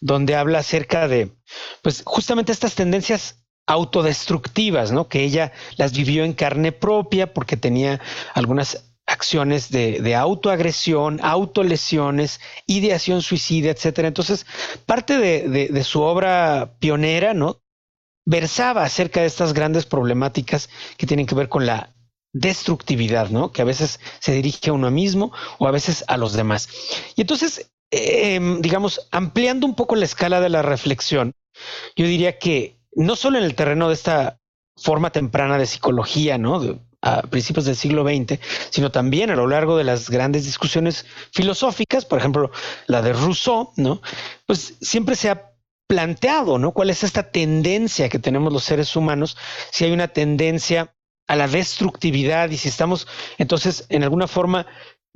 donde 0.00 0.36
habla 0.36 0.58
acerca 0.58 1.08
de, 1.08 1.32
pues 1.82 2.02
justamente 2.04 2.52
estas 2.52 2.74
tendencias 2.74 3.36
autodestructivas, 3.66 4.92
¿no? 4.92 5.08
Que 5.08 5.24
ella 5.24 5.52
las 5.76 5.92
vivió 5.92 6.24
en 6.24 6.32
carne 6.32 6.72
propia 6.72 7.32
porque 7.32 7.56
tenía 7.56 8.00
algunas 8.34 8.87
acciones 9.08 9.70
de, 9.70 10.14
autoagresión, 10.14 11.18
autolesiones, 11.22 12.40
ideación 12.66 13.22
suicida, 13.22 13.70
etcétera. 13.70 14.08
Entonces, 14.08 14.46
parte 14.86 15.18
de, 15.18 15.84
su 15.84 16.02
obra 16.02 16.74
pionera, 16.78 17.34
¿no? 17.34 17.60
Versaba 18.26 18.84
acerca 18.84 19.20
de 19.20 19.26
estas 19.26 19.54
grandes 19.54 19.86
problemáticas 19.86 20.68
que 20.98 21.06
tienen 21.06 21.26
que 21.26 21.34
ver 21.34 21.48
con 21.48 21.64
la 21.64 21.94
destructividad, 22.34 23.30
¿no? 23.30 23.50
Que 23.50 23.62
a 23.62 23.64
veces 23.64 23.98
se 24.20 24.32
dirige 24.32 24.70
a 24.70 24.74
uno 24.74 24.90
mismo 24.90 25.32
o 25.58 25.66
a 25.66 25.70
veces 25.70 26.04
a 26.06 26.18
los 26.18 26.34
demás. 26.34 26.68
Y 27.16 27.22
entonces, 27.22 27.72
em, 27.90 28.60
digamos, 28.60 29.08
ampliando 29.10 29.66
un 29.66 29.74
poco 29.74 29.96
la 29.96 30.04
escala 30.04 30.40
de 30.40 30.50
la 30.50 30.60
reflexión, 30.60 31.32
yo 31.96 32.06
diría 32.06 32.38
que 32.38 32.78
no 32.92 33.16
solo 33.16 33.38
en 33.38 33.44
el 33.44 33.54
terreno 33.54 33.88
de 33.88 33.94
esta 33.94 34.38
forma 34.76 35.10
temprana 35.10 35.56
de 35.56 35.66
psicología, 35.66 36.36
¿no? 36.36 36.60
A 37.02 37.22
principios 37.22 37.64
del 37.64 37.76
siglo 37.76 38.04
XX, 38.04 38.40
sino 38.70 38.90
también 38.90 39.30
a 39.30 39.36
lo 39.36 39.46
largo 39.46 39.76
de 39.76 39.84
las 39.84 40.10
grandes 40.10 40.44
discusiones 40.44 41.06
filosóficas, 41.32 42.04
por 42.04 42.18
ejemplo, 42.18 42.50
la 42.86 43.02
de 43.02 43.12
Rousseau, 43.12 43.72
¿no? 43.76 44.02
Pues 44.46 44.74
siempre 44.80 45.14
se 45.14 45.30
ha 45.30 45.52
planteado, 45.86 46.58
¿no? 46.58 46.72
¿Cuál 46.72 46.90
es 46.90 47.04
esta 47.04 47.30
tendencia 47.30 48.08
que 48.08 48.18
tenemos 48.18 48.52
los 48.52 48.64
seres 48.64 48.94
humanos? 48.96 49.36
Si 49.70 49.84
hay 49.84 49.92
una 49.92 50.08
tendencia 50.08 50.94
a 51.28 51.36
la 51.36 51.46
destructividad 51.46 52.50
y 52.50 52.56
si 52.56 52.68
estamos 52.68 53.06
entonces 53.36 53.86
en 53.90 54.02
alguna 54.02 54.26
forma 54.26 54.66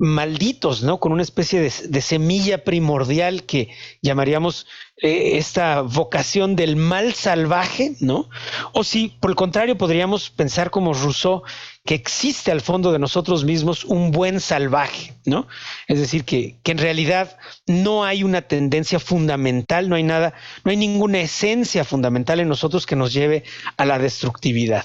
malditos, 0.02 0.82
¿no? 0.82 0.98
Con 0.98 1.12
una 1.12 1.22
especie 1.22 1.60
de, 1.60 2.00
semilla 2.00 2.64
primordial 2.64 3.44
que 3.44 3.68
llamaríamos 4.02 4.66
eh, 4.96 5.38
esta 5.38 5.82
vocación 5.82 6.56
del 6.56 6.74
mal 6.74 7.14
salvaje, 7.14 7.94
¿no? 8.00 8.28
O 8.72 8.82
si, 8.82 9.16
por 9.20 9.30
el 9.30 9.36
contrario, 9.36 9.78
podríamos 9.78 10.28
pensar 10.28 10.70
como 10.70 10.92
Rousseau 10.92 11.42
que 11.84 11.94
existe 11.94 12.50
al 12.50 12.60
fondo 12.60 12.90
de 12.90 12.98
nosotros 12.98 13.44
mismos 13.44 13.84
un 13.84 14.10
buen 14.10 14.40
salvaje, 14.40 15.14
¿no? 15.24 15.46
Es 15.86 16.00
decir, 16.00 16.24
que, 16.24 16.56
que 16.64 16.72
en 16.72 16.78
realidad 16.78 17.38
no 17.68 18.04
hay 18.04 18.24
una 18.24 18.42
tendencia 18.42 18.98
fundamental, 18.98 19.88
no 19.88 19.94
hay 19.94 20.02
nada, 20.02 20.34
no 20.64 20.72
hay 20.72 20.76
ninguna 20.76 21.20
esencia 21.20 21.84
fundamental 21.84 22.40
en 22.40 22.48
nosotros 22.48 22.86
que 22.86 22.96
nos 22.96 23.12
lleve 23.12 23.44
a 23.76 23.84
la 23.84 24.00
destructividad. 24.00 24.84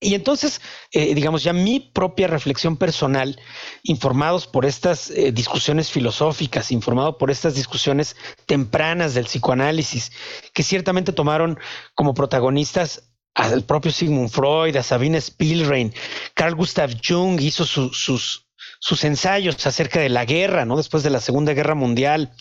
Y 0.00 0.14
entonces, 0.14 0.60
eh, 0.92 1.14
digamos, 1.14 1.42
ya 1.42 1.52
mi 1.52 1.80
propia 1.80 2.28
reflexión 2.28 2.76
personal, 2.76 3.40
informados 3.82 4.46
por 4.46 4.64
estas 4.64 5.10
eh, 5.10 5.32
discusiones 5.32 5.90
filosóficas, 5.90 6.70
informado 6.70 7.18
por 7.18 7.32
estas 7.32 7.56
discusiones 7.56 8.14
tempranas 8.46 9.14
del 9.14 9.24
psicoanálisis, 9.24 10.12
que 10.54 10.62
ciertamente 10.62 11.12
tomaron 11.12 11.58
como 11.94 12.14
protagonistas 12.14 13.10
al 13.34 13.64
propio 13.64 13.90
Sigmund 13.90 14.30
Freud, 14.30 14.76
a 14.76 14.82
Sabine 14.82 15.18
Spielrein, 15.20 15.92
Carl 16.34 16.54
Gustav 16.54 16.90
Jung 17.04 17.40
hizo 17.40 17.64
sus, 17.64 18.46
sus 18.80 19.04
ensayos 19.04 19.66
acerca 19.66 20.00
de 20.00 20.08
la 20.08 20.24
guerra, 20.24 20.64
¿no? 20.64 20.76
Después 20.76 21.02
de 21.02 21.10
la 21.10 21.20
Segunda 21.20 21.52
Guerra 21.54 21.74
Mundial, 21.74 22.32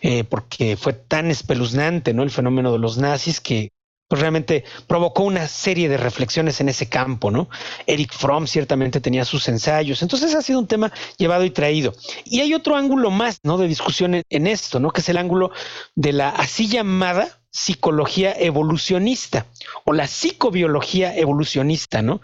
eh, 0.00 0.24
porque 0.24 0.76
fue 0.76 0.92
tan 0.92 1.30
espeluznante, 1.30 2.14
¿no? 2.14 2.22
El 2.22 2.30
fenómeno 2.30 2.72
de 2.72 2.78
los 2.78 2.98
nazis 2.98 3.40
que 3.40 3.70
pues 4.08 4.20
realmente 4.20 4.64
provocó 4.86 5.24
una 5.24 5.48
serie 5.48 5.88
de 5.88 5.96
reflexiones 5.96 6.60
en 6.60 6.68
ese 6.68 6.88
campo, 6.88 7.30
¿no? 7.30 7.48
Eric 7.86 8.12
Fromm 8.12 8.46
ciertamente 8.46 9.00
tenía 9.00 9.24
sus 9.24 9.48
ensayos, 9.48 10.02
entonces 10.02 10.34
ha 10.34 10.42
sido 10.42 10.60
un 10.60 10.68
tema 10.68 10.92
llevado 11.18 11.44
y 11.44 11.50
traído. 11.50 11.92
Y 12.24 12.40
hay 12.40 12.54
otro 12.54 12.76
ángulo 12.76 13.10
más, 13.10 13.40
¿no? 13.42 13.58
De 13.58 13.66
discusión 13.66 14.22
en, 14.28 14.46
esto, 14.46 14.78
¿no? 14.78 14.90
Que 14.90 15.00
es 15.00 15.08
el 15.08 15.16
ángulo 15.16 15.50
de 15.94 16.12
la 16.12 16.28
así 16.28 16.68
llamada 16.68 17.40
psicología 17.50 18.34
evolucionista 18.38 19.46
o 19.84 19.94
la 19.94 20.06
psicobiología 20.06 21.16
evolucionista, 21.16 22.02
¿no? 22.02 22.20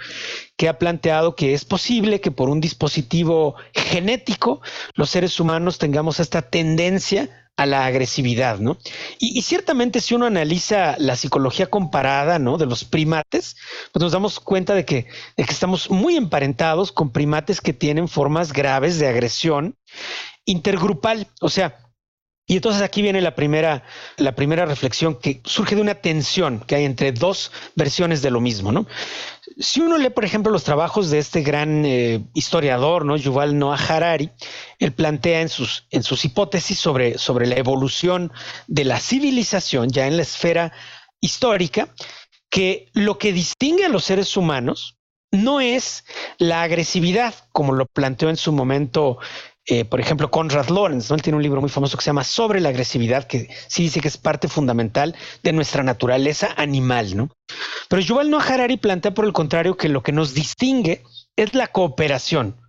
Que 0.56 0.68
ha 0.68 0.78
planteado 0.78 1.34
que 1.34 1.54
es 1.54 1.64
posible 1.64 2.20
que 2.20 2.30
por 2.30 2.50
un 2.50 2.60
dispositivo 2.60 3.56
genético 3.72 4.60
los 4.94 5.10
seres 5.10 5.40
humanos 5.40 5.78
tengamos 5.78 6.20
esta 6.20 6.42
tendencia 6.42 7.41
a 7.56 7.66
la 7.66 7.86
agresividad, 7.86 8.58
¿no? 8.58 8.78
Y, 9.18 9.42
ciertamente 9.42 10.00
si 10.00 10.14
uno 10.14 10.26
analiza 10.26 10.96
la 10.98 11.16
psicología 11.16 11.66
comparada, 11.66 12.38
¿no? 12.38 12.58
De 12.58 12.66
los 12.66 12.84
primates, 12.84 13.56
pues 13.92 14.02
nos 14.02 14.12
damos 14.12 14.40
cuenta 14.40 14.74
de 14.74 14.84
que, 14.84 15.06
de 15.36 15.44
que 15.44 15.52
estamos 15.52 15.90
muy 15.90 16.16
emparentados 16.16 16.92
con 16.92 17.12
primates 17.12 17.60
que 17.60 17.72
tienen 17.72 18.08
formas 18.08 18.52
graves 18.52 18.98
de 18.98 19.08
agresión 19.08 19.76
intergrupal, 20.44 21.28
o 21.40 21.48
sea, 21.48 21.91
y 22.46 22.56
entonces 22.56 22.82
aquí 22.82 23.02
viene 23.02 23.20
la 23.20 23.34
primera, 23.34 23.84
la 24.16 24.34
primera 24.34 24.66
reflexión 24.66 25.14
que 25.14 25.40
surge 25.44 25.76
de 25.76 25.80
una 25.80 25.94
tensión 25.94 26.60
que 26.60 26.74
hay 26.74 26.84
entre 26.84 27.12
dos 27.12 27.52
versiones 27.76 28.20
de 28.20 28.30
lo 28.30 28.40
mismo, 28.40 28.72
¿no? 28.72 28.86
Si 29.58 29.80
uno 29.80 29.96
lee, 29.96 30.10
por 30.10 30.24
ejemplo, 30.24 30.50
los 30.50 30.64
trabajos 30.64 31.10
de 31.10 31.18
este 31.18 31.42
gran 31.42 31.84
eh, 31.84 32.24
historiador, 32.34 33.04
¿no? 33.04 33.16
Yuval 33.16 33.58
Noah 33.58 33.76
Harari, 33.76 34.30
él 34.80 34.92
plantea 34.92 35.40
en 35.40 35.48
sus, 35.48 35.86
en 35.90 36.02
sus 36.02 36.24
hipótesis 36.24 36.78
sobre, 36.78 37.16
sobre 37.16 37.46
la 37.46 37.56
evolución 37.56 38.32
de 38.66 38.84
la 38.84 38.98
civilización 38.98 39.90
ya 39.90 40.06
en 40.08 40.16
la 40.16 40.22
esfera 40.22 40.72
histórica, 41.20 41.88
que 42.50 42.90
lo 42.92 43.18
que 43.18 43.32
distingue 43.32 43.84
a 43.84 43.88
los 43.88 44.04
seres 44.04 44.36
humanos 44.36 44.98
no 45.30 45.60
es 45.60 46.04
la 46.38 46.62
agresividad, 46.62 47.34
como 47.52 47.72
lo 47.72 47.86
planteó 47.86 48.28
en 48.28 48.36
su 48.36 48.52
momento 48.52 49.18
eh, 49.66 49.84
por 49.84 50.00
ejemplo, 50.00 50.30
Conrad 50.30 50.68
Lorenz, 50.68 51.08
¿no? 51.08 51.16
Él 51.16 51.22
tiene 51.22 51.36
un 51.36 51.42
libro 51.42 51.60
muy 51.60 51.70
famoso 51.70 51.96
que 51.96 52.02
se 52.02 52.08
llama 52.08 52.24
Sobre 52.24 52.60
la 52.60 52.70
agresividad, 52.70 53.28
que 53.28 53.48
sí 53.68 53.84
dice 53.84 54.00
que 54.00 54.08
es 54.08 54.16
parte 54.16 54.48
fundamental 54.48 55.14
de 55.44 55.52
nuestra 55.52 55.84
naturaleza 55.84 56.48
animal, 56.56 57.16
¿no? 57.16 57.30
Pero 57.88 58.02
Yuval 58.02 58.30
Noah 58.30 58.42
Harari 58.42 58.76
plantea, 58.76 59.14
por 59.14 59.24
el 59.24 59.32
contrario, 59.32 59.76
que 59.76 59.88
lo 59.88 60.02
que 60.02 60.10
nos 60.10 60.34
distingue 60.34 61.04
es 61.36 61.54
la 61.54 61.68
cooperación, 61.68 62.60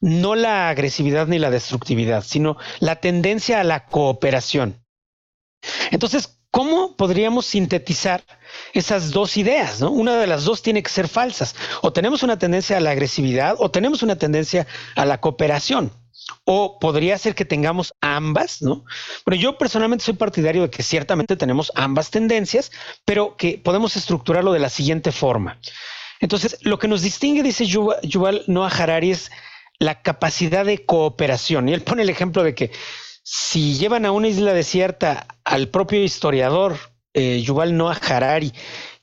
no 0.00 0.34
la 0.34 0.68
agresividad 0.68 1.26
ni 1.26 1.38
la 1.38 1.50
destructividad, 1.50 2.22
sino 2.22 2.58
la 2.80 2.96
tendencia 2.96 3.60
a 3.60 3.64
la 3.64 3.86
cooperación. 3.86 4.84
Entonces, 5.90 6.38
¿cómo 6.50 6.96
podríamos 6.96 7.46
sintetizar 7.46 8.24
esas 8.74 9.10
dos 9.10 9.38
ideas? 9.38 9.80
Una 9.80 10.16
de 10.16 10.26
las 10.26 10.44
dos 10.44 10.60
tiene 10.60 10.82
que 10.82 10.90
ser 10.90 11.08
falsas. 11.08 11.54
O 11.80 11.92
tenemos 11.92 12.22
una 12.22 12.38
tendencia 12.38 12.76
a 12.76 12.80
la 12.80 12.90
agresividad 12.90 13.54
o 13.58 13.70
tenemos 13.70 14.02
una 14.02 14.16
tendencia 14.16 14.66
a 14.96 15.06
la 15.06 15.18
cooperación. 15.20 15.92
O 16.44 16.78
podría 16.78 17.18
ser 17.18 17.34
que 17.34 17.44
tengamos 17.44 17.94
ambas, 18.00 18.62
¿no? 18.62 18.84
Bueno, 19.24 19.40
yo 19.40 19.58
personalmente 19.58 20.04
soy 20.04 20.14
partidario 20.14 20.62
de 20.62 20.70
que 20.70 20.82
ciertamente 20.82 21.36
tenemos 21.36 21.72
ambas 21.74 22.10
tendencias, 22.10 22.70
pero 23.04 23.36
que 23.36 23.60
podemos 23.62 23.96
estructurarlo 23.96 24.52
de 24.52 24.58
la 24.58 24.68
siguiente 24.68 25.12
forma. 25.12 25.58
Entonces, 26.20 26.58
lo 26.62 26.78
que 26.78 26.88
nos 26.88 27.02
distingue, 27.02 27.42
dice 27.42 27.66
Yuval 27.66 28.44
Noah 28.46 28.68
Harari, 28.68 29.10
es 29.10 29.30
la 29.78 30.02
capacidad 30.02 30.64
de 30.64 30.84
cooperación. 30.86 31.68
Y 31.68 31.74
él 31.74 31.82
pone 31.82 32.02
el 32.02 32.10
ejemplo 32.10 32.44
de 32.44 32.54
que 32.54 32.70
si 33.24 33.74
llevan 33.74 34.06
a 34.06 34.12
una 34.12 34.28
isla 34.28 34.52
desierta 34.52 35.26
al 35.44 35.68
propio 35.68 36.02
historiador 36.02 36.78
eh, 37.14 37.42
Yuval 37.42 37.76
Noah 37.76 37.98
Harari 38.08 38.52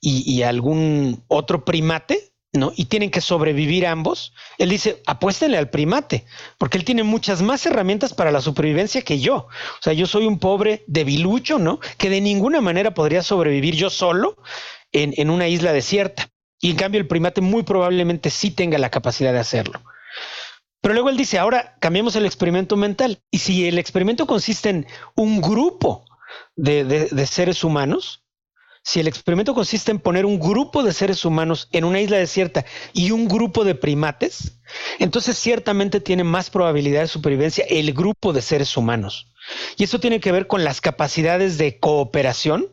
y, 0.01 0.23
y 0.31 0.43
algún 0.43 1.23
otro 1.27 1.65
primate, 1.65 2.28
¿no? 2.53 2.71
Y 2.75 2.85
tienen 2.85 3.11
que 3.11 3.21
sobrevivir 3.21 3.85
ambos. 3.85 4.33
Él 4.57 4.69
dice, 4.69 5.01
apuéstenle 5.05 5.57
al 5.57 5.69
primate, 5.69 6.25
porque 6.57 6.77
él 6.77 6.85
tiene 6.85 7.03
muchas 7.03 7.41
más 7.41 7.65
herramientas 7.65 8.13
para 8.13 8.31
la 8.31 8.41
supervivencia 8.41 9.01
que 9.01 9.19
yo. 9.19 9.35
O 9.35 9.81
sea, 9.81 9.93
yo 9.93 10.07
soy 10.07 10.25
un 10.25 10.39
pobre 10.39 10.83
debilucho, 10.87 11.59
¿no? 11.59 11.79
Que 11.97 12.09
de 12.09 12.21
ninguna 12.21 12.61
manera 12.61 12.93
podría 12.93 13.21
sobrevivir 13.21 13.75
yo 13.75 13.89
solo 13.89 14.37
en, 14.91 15.13
en 15.17 15.29
una 15.29 15.47
isla 15.47 15.73
desierta. 15.73 16.29
Y 16.59 16.71
en 16.71 16.77
cambio 16.77 16.99
el 16.99 17.07
primate 17.07 17.41
muy 17.41 17.63
probablemente 17.63 18.29
sí 18.29 18.51
tenga 18.51 18.77
la 18.77 18.89
capacidad 18.89 19.31
de 19.31 19.39
hacerlo. 19.39 19.81
Pero 20.81 20.93
luego 20.93 21.09
él 21.09 21.17
dice, 21.17 21.37
ahora 21.37 21.75
cambiemos 21.79 22.15
el 22.15 22.25
experimento 22.25 22.75
mental. 22.77 23.19
Y 23.31 23.39
si 23.39 23.67
el 23.67 23.77
experimento 23.77 24.25
consiste 24.25 24.69
en 24.69 24.87
un 25.15 25.41
grupo 25.41 26.05
de, 26.55 26.83
de 26.83 27.27
seres 27.27 27.63
humanos, 27.63 28.23
si 28.83 28.99
el 28.99 29.07
experimento 29.07 29.53
consiste 29.53 29.91
en 29.91 29.99
poner 29.99 30.25
un 30.25 30.39
grupo 30.39 30.83
de 30.83 30.93
seres 30.93 31.25
humanos 31.25 31.67
en 31.71 31.83
una 31.83 31.99
isla 31.99 32.17
desierta 32.17 32.65
y 32.93 33.11
un 33.11 33.27
grupo 33.27 33.63
de 33.63 33.75
primates, 33.75 34.59
entonces 34.99 35.37
ciertamente 35.37 35.99
tiene 35.99 36.23
más 36.23 36.49
probabilidad 36.49 37.01
de 37.01 37.07
supervivencia 37.07 37.65
el 37.69 37.93
grupo 37.93 38.33
de 38.33 38.41
seres 38.41 38.75
humanos. 38.77 39.27
Y 39.77 39.83
eso 39.83 39.99
tiene 39.99 40.19
que 40.19 40.31
ver 40.31 40.47
con 40.47 40.63
las 40.63 40.81
capacidades 40.81 41.57
de 41.57 41.79
cooperación 41.79 42.67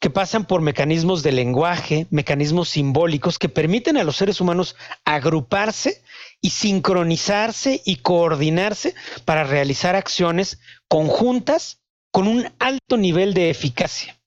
que 0.00 0.10
pasan 0.10 0.46
por 0.46 0.60
mecanismos 0.60 1.22
de 1.22 1.32
lenguaje, 1.32 2.06
mecanismos 2.10 2.68
simbólicos 2.68 3.38
que 3.38 3.48
permiten 3.48 3.96
a 3.96 4.04
los 4.04 4.16
seres 4.16 4.40
humanos 4.40 4.76
agruparse 5.04 6.02
y 6.40 6.50
sincronizarse 6.50 7.82
y 7.84 7.96
coordinarse 7.96 8.94
para 9.24 9.44
realizar 9.44 9.96
acciones 9.96 10.60
conjuntas 10.86 11.80
con 12.12 12.28
un 12.28 12.48
alto 12.58 12.96
nivel 12.96 13.34
de 13.34 13.50
eficacia. 13.50 14.17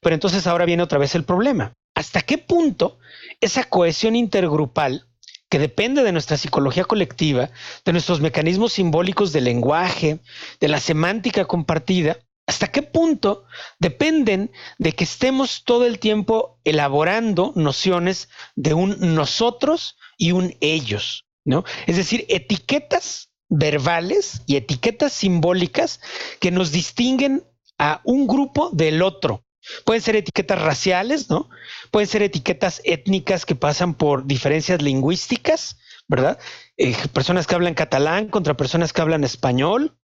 Pero 0.00 0.14
entonces 0.14 0.46
ahora 0.46 0.64
viene 0.64 0.82
otra 0.82 0.98
vez 0.98 1.14
el 1.14 1.24
problema. 1.24 1.72
¿Hasta 1.94 2.22
qué 2.22 2.38
punto 2.38 2.98
esa 3.40 3.64
cohesión 3.64 4.16
intergrupal 4.16 5.06
que 5.48 5.58
depende 5.58 6.02
de 6.02 6.12
nuestra 6.12 6.36
psicología 6.36 6.84
colectiva, 6.84 7.50
de 7.84 7.92
nuestros 7.92 8.20
mecanismos 8.20 8.74
simbólicos 8.74 9.32
de 9.32 9.40
lenguaje, 9.40 10.20
de 10.60 10.68
la 10.68 10.78
semántica 10.78 11.46
compartida, 11.46 12.18
hasta 12.46 12.68
qué 12.68 12.82
punto 12.82 13.44
dependen 13.78 14.50
de 14.78 14.92
que 14.92 15.04
estemos 15.04 15.64
todo 15.64 15.84
el 15.84 15.98
tiempo 15.98 16.58
elaborando 16.64 17.52
nociones 17.54 18.28
de 18.56 18.74
un 18.74 19.14
nosotros 19.14 19.96
y 20.16 20.32
un 20.32 20.56
ellos, 20.60 21.26
¿no? 21.44 21.64
Es 21.86 21.96
decir, 21.96 22.24
etiquetas 22.28 23.30
verbales 23.50 24.42
y 24.46 24.56
etiquetas 24.56 25.12
simbólicas 25.12 26.00
que 26.40 26.50
nos 26.50 26.72
distinguen 26.72 27.44
a 27.78 28.00
un 28.04 28.26
grupo 28.26 28.70
del 28.72 29.02
otro, 29.02 29.44
Pueden 29.84 30.02
ser 30.02 30.16
etiquetas 30.16 30.60
raciales, 30.60 31.30
¿no? 31.30 31.48
Pueden 31.90 32.08
ser 32.08 32.22
etiquetas 32.22 32.80
étnicas 32.84 33.44
que 33.44 33.54
pasan 33.54 33.94
por 33.94 34.26
diferencias 34.26 34.82
lingüísticas, 34.82 35.78
¿verdad? 36.06 36.38
Eh, 36.76 36.96
personas 37.12 37.46
que 37.46 37.54
hablan 37.54 37.74
catalán 37.74 38.28
contra 38.28 38.56
personas 38.56 38.92
que 38.92 39.00
hablan 39.00 39.24
español. 39.24 39.96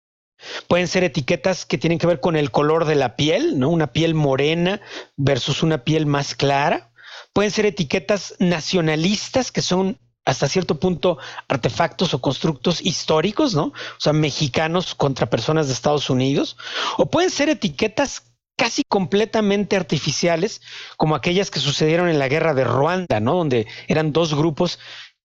Pueden 0.66 0.88
ser 0.88 1.04
etiquetas 1.04 1.66
que 1.66 1.78
tienen 1.78 1.98
que 1.98 2.06
ver 2.06 2.18
con 2.18 2.34
el 2.34 2.50
color 2.50 2.84
de 2.84 2.96
la 2.96 3.14
piel, 3.14 3.58
¿no? 3.58 3.68
Una 3.68 3.92
piel 3.92 4.14
morena 4.14 4.80
versus 5.16 5.62
una 5.62 5.84
piel 5.84 6.06
más 6.06 6.34
clara. 6.34 6.92
Pueden 7.32 7.50
ser 7.50 7.66
etiquetas 7.66 8.34
nacionalistas 8.40 9.52
que 9.52 9.62
son 9.62 9.98
hasta 10.24 10.48
cierto 10.48 10.78
punto 10.78 11.18
artefactos 11.48 12.14
o 12.14 12.20
constructos 12.20 12.80
históricos, 12.80 13.54
¿no? 13.54 13.66
O 13.66 14.00
sea, 14.00 14.12
mexicanos 14.12 14.94
contra 14.94 15.30
personas 15.30 15.66
de 15.66 15.74
Estados 15.74 16.10
Unidos. 16.10 16.56
O 16.96 17.06
pueden 17.06 17.30
ser 17.30 17.48
etiquetas 17.48 18.31
casi 18.56 18.82
completamente 18.84 19.76
artificiales, 19.76 20.60
como 20.96 21.14
aquellas 21.14 21.50
que 21.50 21.60
sucedieron 21.60 22.08
en 22.08 22.18
la 22.18 22.28
guerra 22.28 22.54
de 22.54 22.64
Ruanda, 22.64 23.20
¿no? 23.20 23.34
Donde 23.34 23.66
eran 23.88 24.12
dos 24.12 24.34
grupos 24.34 24.78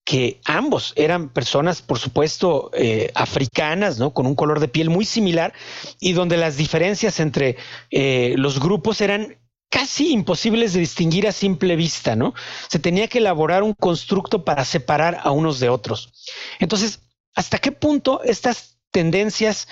que 0.07 0.39
ambos 0.45 0.93
eran 0.95 1.27
personas, 1.27 1.81
por 1.81 1.99
supuesto, 1.99 2.71
eh, 2.73 3.11
africanas, 3.13 3.99
¿no? 3.99 4.13
Con 4.13 4.25
un 4.25 4.35
color 4.35 4.61
de 4.61 4.69
piel 4.69 4.89
muy 4.89 5.03
similar 5.03 5.53
y 5.99 6.13
donde 6.13 6.37
las 6.37 6.55
diferencias 6.55 7.19
entre 7.19 7.57
eh, 7.91 8.33
los 8.37 8.61
grupos 8.61 9.01
eran 9.01 9.37
casi 9.69 10.13
imposibles 10.13 10.71
de 10.71 10.79
distinguir 10.79 11.27
a 11.27 11.33
simple 11.33 11.75
vista, 11.75 12.15
¿no? 12.15 12.33
Se 12.69 12.79
tenía 12.79 13.09
que 13.09 13.17
elaborar 13.17 13.63
un 13.63 13.73
constructo 13.73 14.45
para 14.45 14.63
separar 14.63 15.19
a 15.23 15.31
unos 15.31 15.59
de 15.59 15.67
otros. 15.67 16.13
Entonces, 16.59 17.01
¿hasta 17.35 17.59
qué 17.59 17.73
punto 17.73 18.23
estas 18.23 18.77
tendencias 18.91 19.67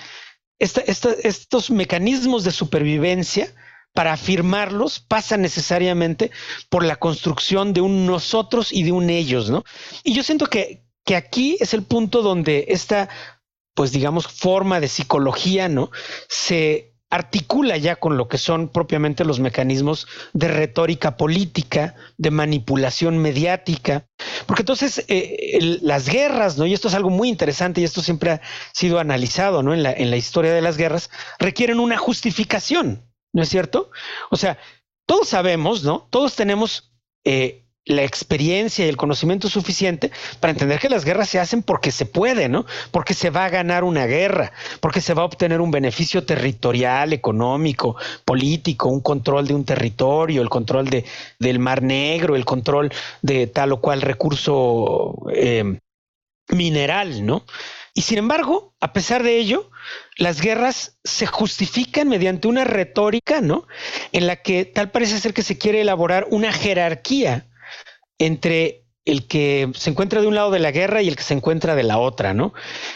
estos 0.58 1.70
mecanismos 1.70 2.44
de 2.44 2.50
supervivencia, 2.50 3.52
para 3.96 4.12
afirmarlos, 4.12 5.00
pasan 5.00 5.40
necesariamente 5.40 6.30
por 6.68 6.84
la 6.84 6.96
construcción 6.96 7.72
de 7.72 7.80
un 7.80 8.04
nosotros 8.04 8.70
y 8.70 8.82
de 8.82 8.92
un 8.92 9.08
ellos, 9.08 9.48
¿no? 9.48 9.64
Y 10.04 10.12
yo 10.12 10.22
siento 10.22 10.48
que, 10.48 10.84
que 11.02 11.16
aquí 11.16 11.56
es 11.60 11.72
el 11.72 11.82
punto 11.82 12.20
donde 12.20 12.66
esta, 12.68 13.08
pues 13.72 13.92
digamos, 13.92 14.26
forma 14.26 14.80
de 14.80 14.88
psicología, 14.88 15.70
¿no? 15.70 15.90
Se 16.28 16.95
articula 17.10 17.76
ya 17.76 17.96
con 17.96 18.16
lo 18.16 18.28
que 18.28 18.38
son 18.38 18.68
propiamente 18.68 19.24
los 19.24 19.38
mecanismos 19.38 20.06
de 20.32 20.48
retórica 20.48 21.16
política, 21.16 21.94
de 22.18 22.30
manipulación 22.30 23.18
mediática, 23.18 24.06
porque 24.46 24.62
entonces 24.62 25.04
eh, 25.08 25.78
las 25.82 26.08
guerras, 26.08 26.58
¿no? 26.58 26.66
Y 26.66 26.74
esto 26.74 26.88
es 26.88 26.94
algo 26.94 27.10
muy 27.10 27.28
interesante 27.28 27.80
y 27.80 27.84
esto 27.84 28.02
siempre 28.02 28.32
ha 28.32 28.40
sido 28.72 28.98
analizado, 28.98 29.62
¿no? 29.62 29.72
En 29.72 29.82
la, 29.82 29.92
en 29.92 30.10
la 30.10 30.16
historia 30.16 30.52
de 30.52 30.62
las 30.62 30.76
guerras, 30.76 31.10
requieren 31.38 31.78
una 31.78 31.96
justificación, 31.96 33.08
¿no 33.32 33.42
es 33.42 33.48
cierto? 33.48 33.90
O 34.30 34.36
sea, 34.36 34.58
todos 35.06 35.28
sabemos, 35.28 35.84
¿no? 35.84 36.08
Todos 36.10 36.34
tenemos 36.34 36.92
eh, 37.24 37.65
la 37.86 38.02
experiencia 38.02 38.84
y 38.84 38.88
el 38.88 38.96
conocimiento 38.96 39.48
suficiente 39.48 40.10
para 40.40 40.50
entender 40.50 40.80
que 40.80 40.88
las 40.88 41.04
guerras 41.04 41.28
se 41.28 41.38
hacen 41.38 41.62
porque 41.62 41.92
se 41.92 42.04
puede, 42.04 42.48
¿no? 42.48 42.66
Porque 42.90 43.14
se 43.14 43.30
va 43.30 43.44
a 43.44 43.48
ganar 43.48 43.84
una 43.84 44.06
guerra, 44.06 44.52
porque 44.80 45.00
se 45.00 45.14
va 45.14 45.22
a 45.22 45.26
obtener 45.26 45.60
un 45.60 45.70
beneficio 45.70 46.24
territorial, 46.24 47.12
económico, 47.12 47.96
político, 48.24 48.88
un 48.88 49.00
control 49.00 49.46
de 49.46 49.54
un 49.54 49.64
territorio, 49.64 50.42
el 50.42 50.48
control 50.48 50.90
de, 50.90 51.04
del 51.38 51.60
Mar 51.60 51.80
Negro, 51.82 52.34
el 52.34 52.44
control 52.44 52.92
de 53.22 53.46
tal 53.46 53.72
o 53.72 53.80
cual 53.80 54.02
recurso 54.02 55.14
eh, 55.32 55.78
mineral, 56.48 57.24
¿no? 57.24 57.44
Y 57.94 58.02
sin 58.02 58.18
embargo, 58.18 58.74
a 58.80 58.92
pesar 58.92 59.22
de 59.22 59.38
ello, 59.38 59.70
las 60.18 60.42
guerras 60.42 60.98
se 61.04 61.26
justifican 61.26 62.08
mediante 62.08 62.48
una 62.48 62.64
retórica, 62.64 63.40
¿no? 63.40 63.66
En 64.10 64.26
la 64.26 64.36
que 64.42 64.64
tal 64.64 64.90
parece 64.90 65.18
ser 65.20 65.32
que 65.32 65.42
se 65.42 65.56
quiere 65.56 65.80
elaborar 65.80 66.26
una 66.30 66.52
jerarquía 66.52 67.46
entre 68.18 68.86
el 69.06 69.28
que 69.28 69.70
se 69.74 69.90
encuentra 69.90 70.20
de 70.20 70.26
un 70.26 70.34
lado 70.34 70.50
de 70.50 70.58
la 70.58 70.72
guerra 70.72 71.00
y 71.00 71.08
el 71.08 71.16
que 71.16 71.22
se 71.22 71.34
encuentra 71.34 71.76
de 71.76 71.84
la 71.84 71.98
otra, 71.98 72.34
¿no? 72.34 72.52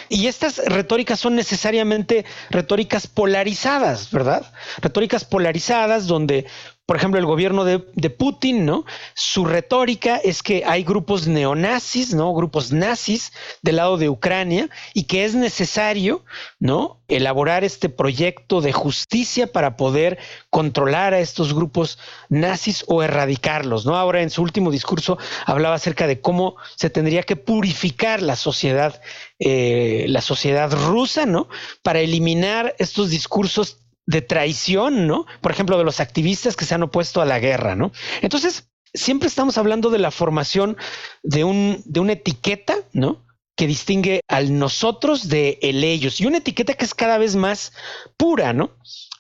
Y 0.09 0.27
estas 0.27 0.59
retóricas 0.59 1.21
son 1.21 1.37
necesariamente 1.37 2.25
retóricas 2.51 3.07
polarizadas, 3.07 4.11
¿verdad? 4.11 4.53
Retóricas 4.83 5.25
polarizadas 5.25 6.09
donde 6.09 6.47
por 6.91 6.97
ejemplo, 6.97 7.21
el 7.21 7.27
gobierno 7.27 7.63
de, 7.63 7.79
Putin, 8.11 8.67
¿no? 8.67 8.85
Su 9.15 9.45
retórica 9.45 10.17
es 10.17 10.43
que 10.43 10.65
hay 10.67 10.83
grupos 10.83 11.29
neonazis, 11.29 12.15
¿no? 12.15 12.35
Grupos 12.35 12.73
nazis 12.73 13.33
del 13.63 13.77
lado 13.77 13.97
de 13.97 14.09
Ucrania 14.09 14.69
y 14.93 15.05
que 15.05 15.25
es 15.25 15.37
necesario, 15.37 16.25
¿no? 16.59 16.99
Elaborar 17.07 17.63
este 17.63 17.91
proyecto 17.91 18.61
de 18.61 18.73
justicia 18.73 19.53
para 19.53 19.77
poder 19.77 20.19
controlar 20.51 21.15
a 21.15 21.21
estos 21.21 21.55
grupos 21.55 21.97
nazis 22.29 22.85
o 22.89 23.05
erradicarlos, 23.05 23.87
¿no? 23.87 23.95
Ahora 23.97 24.23
en 24.23 24.31
su 24.31 24.43
último 24.43 24.73
discurso 24.73 25.17
hablaba 25.47 25.77
acerca 25.77 26.09
de 26.09 26.21
cómo 26.21 26.57
se 26.75 26.91
tendría 26.91 27.23
que 27.23 27.37
purificar 27.37 28.21
la 28.21 28.35
sociedad, 28.35 29.01
eh, 29.39 30.07
la 30.09 30.23
sociedad 30.23 30.73
rusa, 30.73 31.25
¿no? 31.25 31.49
Para 31.85 32.01
eliminar 32.01 32.75
estos 32.81 33.11
discursos 33.11 33.77
de 34.07 34.23
traición, 34.23 35.07
¿no? 35.07 35.27
Por 35.41 35.53
ejemplo, 35.53 35.79
de 35.79 35.85
los 35.85 36.01
activistas 36.01 36.57
que 36.57 36.65
se 36.65 36.75
han 36.75 36.83
opuesto 36.83 37.21
a 37.21 37.27
la 37.27 37.39
guerra, 37.39 37.77
¿no? 37.77 37.93
Entonces, 38.23 38.71
siempre 38.93 39.29
estamos 39.29 39.59
hablando 39.59 39.91
de 39.91 39.99
la 39.99 40.11
formación 40.11 40.77
de, 41.23 41.45
un, 41.45 41.83
de 41.85 42.01
una 42.01 42.13
etiqueta, 42.13 42.77
¿no? 42.93 43.25
que 43.57 43.67
distingue 43.67 44.23
al 44.27 44.59
nosotros 44.59 45.29
de 45.29 45.59
el 45.61 45.85
ellos 45.85 46.19
y 46.19 46.25
una 46.25 46.39
etiqueta 46.39 46.73
que 46.73 46.87
es 46.87 46.95
cada 46.95 47.19
vez 47.19 47.37
más 47.37 47.75
pura, 48.17 48.55
¿no? 48.55 48.71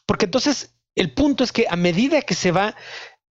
Porque 0.07 0.25
entonces 0.25 0.75
el 0.95 1.13
punto 1.13 1.45
es 1.45 1.53
que 1.53 1.67
a 1.69 1.77
medida 1.77 2.23
que 2.23 2.33
se 2.33 2.51
va 2.51 2.75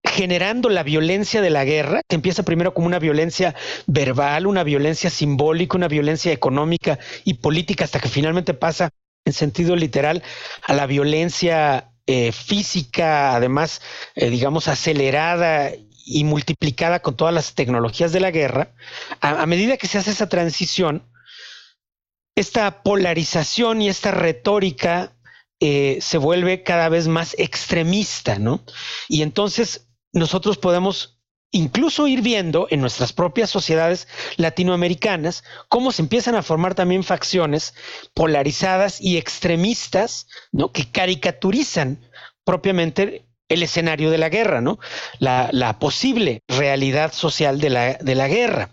generando 0.03 0.69
la 0.69 0.83
violencia 0.83 1.41
de 1.41 1.49
la 1.49 1.65
guerra, 1.65 2.01
que 2.07 2.15
empieza 2.15 2.43
primero 2.43 2.75
como 2.75 2.85
una 2.85 2.99
violencia 2.99 3.55
verbal, 3.87 4.45
una 4.45 4.63
violencia 4.63 5.09
simbólica, 5.09 5.77
una 5.77 5.87
violencia 5.87 6.31
económica 6.31 6.99
y 7.25 7.35
política, 7.35 7.85
hasta 7.85 7.99
que 7.99 8.07
finalmente 8.07 8.53
pasa 8.53 8.91
en 9.25 9.33
sentido 9.33 9.75
literal 9.75 10.23
a 10.67 10.73
la 10.73 10.85
violencia 10.85 11.91
eh, 12.07 12.31
física, 12.31 13.35
además, 13.35 13.81
eh, 14.15 14.29
digamos, 14.29 14.67
acelerada 14.67 15.71
y 16.05 16.23
multiplicada 16.23 17.01
con 17.01 17.15
todas 17.15 17.33
las 17.33 17.53
tecnologías 17.53 18.11
de 18.11 18.19
la 18.19 18.31
guerra, 18.31 18.73
a, 19.21 19.45
medida 19.45 19.77
que 19.77 19.87
se 19.87 19.99
hace 19.99 20.11
esa 20.11 20.27
transición, 20.27 21.07
esta 22.35 22.81
polarización 22.81 23.83
y 23.83 23.89
esta 23.89 24.09
retórica 24.09 25.15
eh, 25.59 25.99
se 26.01 26.17
vuelve 26.17 26.63
cada 26.63 26.89
vez 26.89 27.07
más 27.07 27.35
extremista, 27.37 28.39
¿no? 28.39 28.63
Y 29.07 29.21
entonces 29.21 29.87
nosotros 30.11 30.57
podemos 30.57 31.18
incluso 31.51 32.07
ir 32.07 32.21
viendo 32.21 32.67
en 32.69 32.81
nuestras 32.81 33.13
propias 33.13 33.49
sociedades 33.49 34.07
latinoamericanas 34.37 35.43
cómo 35.67 35.91
se 35.91 36.01
empiezan 36.01 36.35
a 36.35 36.43
formar 36.43 36.75
también 36.75 37.03
facciones 37.03 37.73
polarizadas 38.13 39.01
y 39.01 39.17
extremistas, 39.17 40.27
¿no? 40.51 40.71
Que 40.71 40.89
caricaturizan 40.89 41.99
propiamente 42.43 43.25
el 43.47 43.63
escenario 43.63 44.11
de 44.11 44.19
la 44.19 44.29
guerra, 44.29 44.61
¿no? 44.61 44.79
La, 45.17 45.77
posible 45.79 46.43
realidad 46.47 47.13
social 47.13 47.59
de 47.59 47.69
la, 47.71 47.93
de 47.95 48.15
la 48.15 48.27
guerra. 48.27 48.69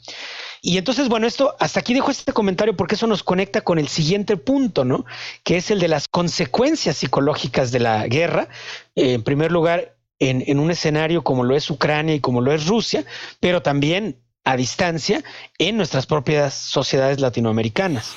Y 0.61 0.79
entonces, 0.79 1.09
bueno, 1.09 1.27
esto 1.27 1.55
hasta 1.61 1.81
aquí 1.81 1.95
dejo 1.95 2.11
este 2.11 2.33
comentario 2.33 2.77
porque 2.77 2.97
eso 2.97 3.07
nos 3.07 3.23
conecta 3.23 3.61
con 3.61 3.79
el 3.79 3.89
siguiente 3.89 4.37
punto, 4.37 4.85
¿no? 4.85 5.07
Que 5.45 5.57
es 5.57 5.71
el 5.71 5.79
de 5.79 5.89
las 5.89 6.09
consecuencias 6.09 6.97
psicológicas 6.97 7.71
de 7.73 7.81
la 7.81 8.07
guerra. 8.07 8.49
en 8.95 9.23
primer 9.23 9.53
lugar, 9.53 9.96
en, 10.19 10.59
un 10.59 10.71
escenario 10.71 11.23
como 11.23 11.45
lo 11.45 11.57
es 11.57 11.71
Ucrania 11.71 12.15
y 12.15 12.21
como 12.21 12.41
lo 12.41 12.53
es 12.53 12.67
Rusia, 12.67 13.05
pero 13.41 13.63
también 13.63 14.17
a 14.45 14.57
distancia 14.57 15.23
en 15.59 15.77
nuestras 15.77 16.07
propias 16.07 16.55
sociedades 16.55 17.21
latinoamericanas. 17.21 18.15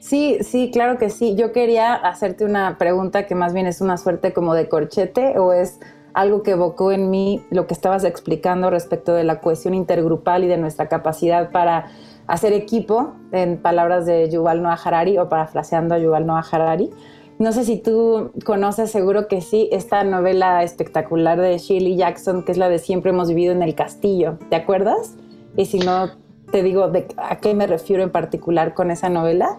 Sí, 0.00 0.38
sí, 0.42 0.70
claro 0.70 0.98
que 0.98 1.08
sí. 1.08 1.34
Yo 1.36 1.52
quería 1.52 1.94
hacerte 1.94 2.44
una 2.44 2.76
pregunta 2.76 3.26
que 3.26 3.34
más 3.34 3.54
bien 3.54 3.66
es 3.66 3.80
una 3.80 3.96
suerte 3.96 4.32
como 4.32 4.54
de 4.54 4.68
corchete 4.68 5.38
o 5.38 5.52
es 5.52 5.78
algo 6.12 6.42
que 6.42 6.50
evocó 6.50 6.92
en 6.92 7.10
mí 7.10 7.42
lo 7.50 7.66
que 7.66 7.72
estabas 7.72 8.04
explicando 8.04 8.68
respecto 8.68 9.14
de 9.14 9.24
la 9.24 9.40
cohesión 9.40 9.72
intergrupal 9.72 10.44
y 10.44 10.48
de 10.48 10.58
nuestra 10.58 10.88
capacidad 10.88 11.50
para 11.50 11.86
hacer 12.26 12.52
equipo, 12.52 13.14
en 13.32 13.60
palabras 13.60 14.06
de 14.06 14.30
Yuval 14.30 14.62
Noah 14.62 14.78
Harari 14.82 15.18
o 15.18 15.28
parafraseando 15.28 15.94
a 15.94 15.98
Yuval 15.98 16.26
Noah 16.26 16.44
Harari. 16.50 16.90
No 17.38 17.52
sé 17.52 17.64
si 17.64 17.76
tú 17.76 18.30
conoces, 18.44 18.90
seguro 18.90 19.26
que 19.26 19.40
sí, 19.40 19.68
esta 19.72 20.04
novela 20.04 20.62
espectacular 20.62 21.40
de 21.40 21.58
Shirley 21.58 21.96
Jackson, 21.96 22.44
que 22.44 22.52
es 22.52 22.58
la 22.58 22.68
de 22.68 22.78
Siempre 22.78 23.10
hemos 23.10 23.28
vivido 23.28 23.52
en 23.52 23.62
el 23.62 23.74
castillo. 23.74 24.38
¿Te 24.48 24.56
acuerdas? 24.56 25.14
Y 25.56 25.66
si 25.66 25.78
no, 25.78 26.10
te 26.50 26.62
digo 26.62 26.88
de 26.88 27.08
a 27.16 27.36
qué 27.36 27.54
me 27.54 27.66
refiero 27.66 28.02
en 28.02 28.10
particular 28.10 28.74
con 28.74 28.90
esa 28.90 29.08
novela. 29.08 29.58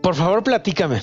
Por 0.00 0.14
favor, 0.14 0.42
platícame. 0.42 1.00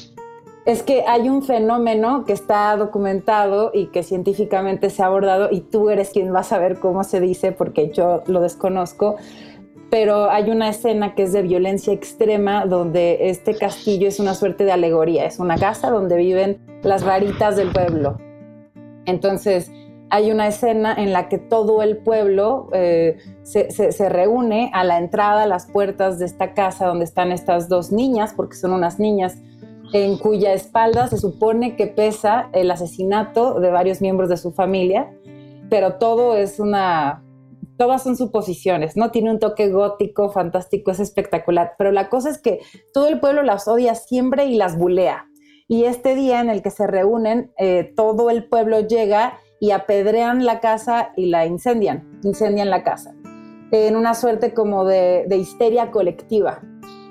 Es 0.66 0.82
que 0.82 1.04
hay 1.08 1.30
un 1.30 1.44
fenómeno 1.44 2.26
que 2.26 2.34
está 2.34 2.76
documentado 2.76 3.70
y 3.72 3.88
que 3.88 4.02
científicamente 4.02 4.90
se 4.90 5.04
ha 5.04 5.06
abordado 5.06 5.50
y 5.52 5.62
tú 5.62 5.92
eres 5.92 6.10
quien 6.10 6.34
va 6.34 6.40
a 6.40 6.44
saber 6.44 6.80
cómo 6.80 7.04
se 7.04 7.20
dice 7.20 7.52
porque 7.52 7.92
yo 7.92 8.24
lo 8.26 8.42
desconozco, 8.42 9.18
pero 9.90 10.30
hay 10.30 10.50
una 10.50 10.70
escena 10.70 11.16
que 11.16 11.24
es 11.24 11.34
de 11.34 11.42
violencia 11.42 11.94
extrema 11.94 12.66
donde 12.66 13.30
este 13.30 13.56
castillo 13.56 14.08
es 14.08 14.20
una 14.20 14.34
suerte 14.34 14.64
de 14.64 14.72
alegoría, 14.72 15.26
es 15.26 15.40
una 15.40 15.58
casa 15.58 15.90
donde 15.90 16.18
viven 16.18 16.60
las 16.84 17.04
raritas 17.04 17.56
del 17.56 17.72
pueblo. 17.72 18.18
Entonces, 19.06 19.72
hay 20.10 20.32
una 20.32 20.48
escena 20.48 20.94
en 20.94 21.14
la 21.14 21.30
que 21.30 21.38
todo 21.38 21.82
el 21.82 21.98
pueblo 21.98 22.70
eh, 22.74 23.18
se, 23.44 24.10
reúne 24.10 24.72
a 24.74 24.84
la 24.84 24.98
entrada, 24.98 25.44
a 25.44 25.48
las 25.48 25.66
puertas 25.66 26.20
de 26.20 26.26
esta 26.26 26.54
casa 26.54 26.88
donde 26.88 27.06
están 27.06 27.32
estas 27.32 27.70
dos 27.70 27.92
niñas, 27.92 28.34
porque 28.36 28.56
son 28.56 28.74
unas 28.74 29.00
niñas 29.00 29.38
en 29.94 30.18
cuya 30.18 30.54
espalda 30.54 31.08
se 31.08 31.18
supone 31.18 31.76
que 31.76 31.88
pesa 31.88 32.50
el 32.54 32.72
asesinato 32.72 33.60
de 33.60 33.72
varios 33.72 34.02
miembros 34.02 34.30
de 34.30 34.38
su 34.38 34.52
familia, 34.52 35.12
pero 35.70 35.96
todo 35.96 36.38
es 36.38 36.60
una 36.60 37.25
todas 37.78 38.04
son 38.04 38.16
suposiciones, 38.18 38.96
¿no? 38.96 39.12
Tiene 39.12 39.32
un 39.32 39.40
toque 39.40 39.70
gótico, 39.70 40.30
fantástico, 40.30 40.92
es 40.92 41.00
espectacular, 41.00 41.74
pero 41.78 41.92
la 41.92 42.10
cosa 42.10 42.30
es 42.30 42.38
que 42.38 42.60
todo 42.94 43.08
el 43.08 43.20
pueblo 43.20 43.44
las 43.44 43.68
odia 43.68 43.96
siempre 43.96 44.46
y 44.46 44.56
las 44.56 44.78
bulea. 44.78 45.28
Y 45.68 45.86
este 45.86 46.16
día 46.16 46.42
en 46.42 46.50
el 46.50 46.62
que 46.62 46.70
se 46.70 46.86
reúnen, 46.86 47.52
eh, 47.58 47.92
todo 47.96 48.30
el 48.30 48.48
pueblo 48.48 48.82
llega 48.82 49.40
y 49.60 49.72
apedrean 49.72 50.46
la 50.46 50.60
casa 50.60 51.12
y 51.16 51.28
la 51.28 51.46
incendian, 51.46 52.20
incendian 52.24 52.70
la 52.70 52.84
casa, 52.84 53.16
en 53.72 53.96
una 53.96 54.14
suerte 54.14 54.54
como 54.54 54.86
de, 54.86 55.26
histeria 55.32 55.92
colectiva. 55.92 56.62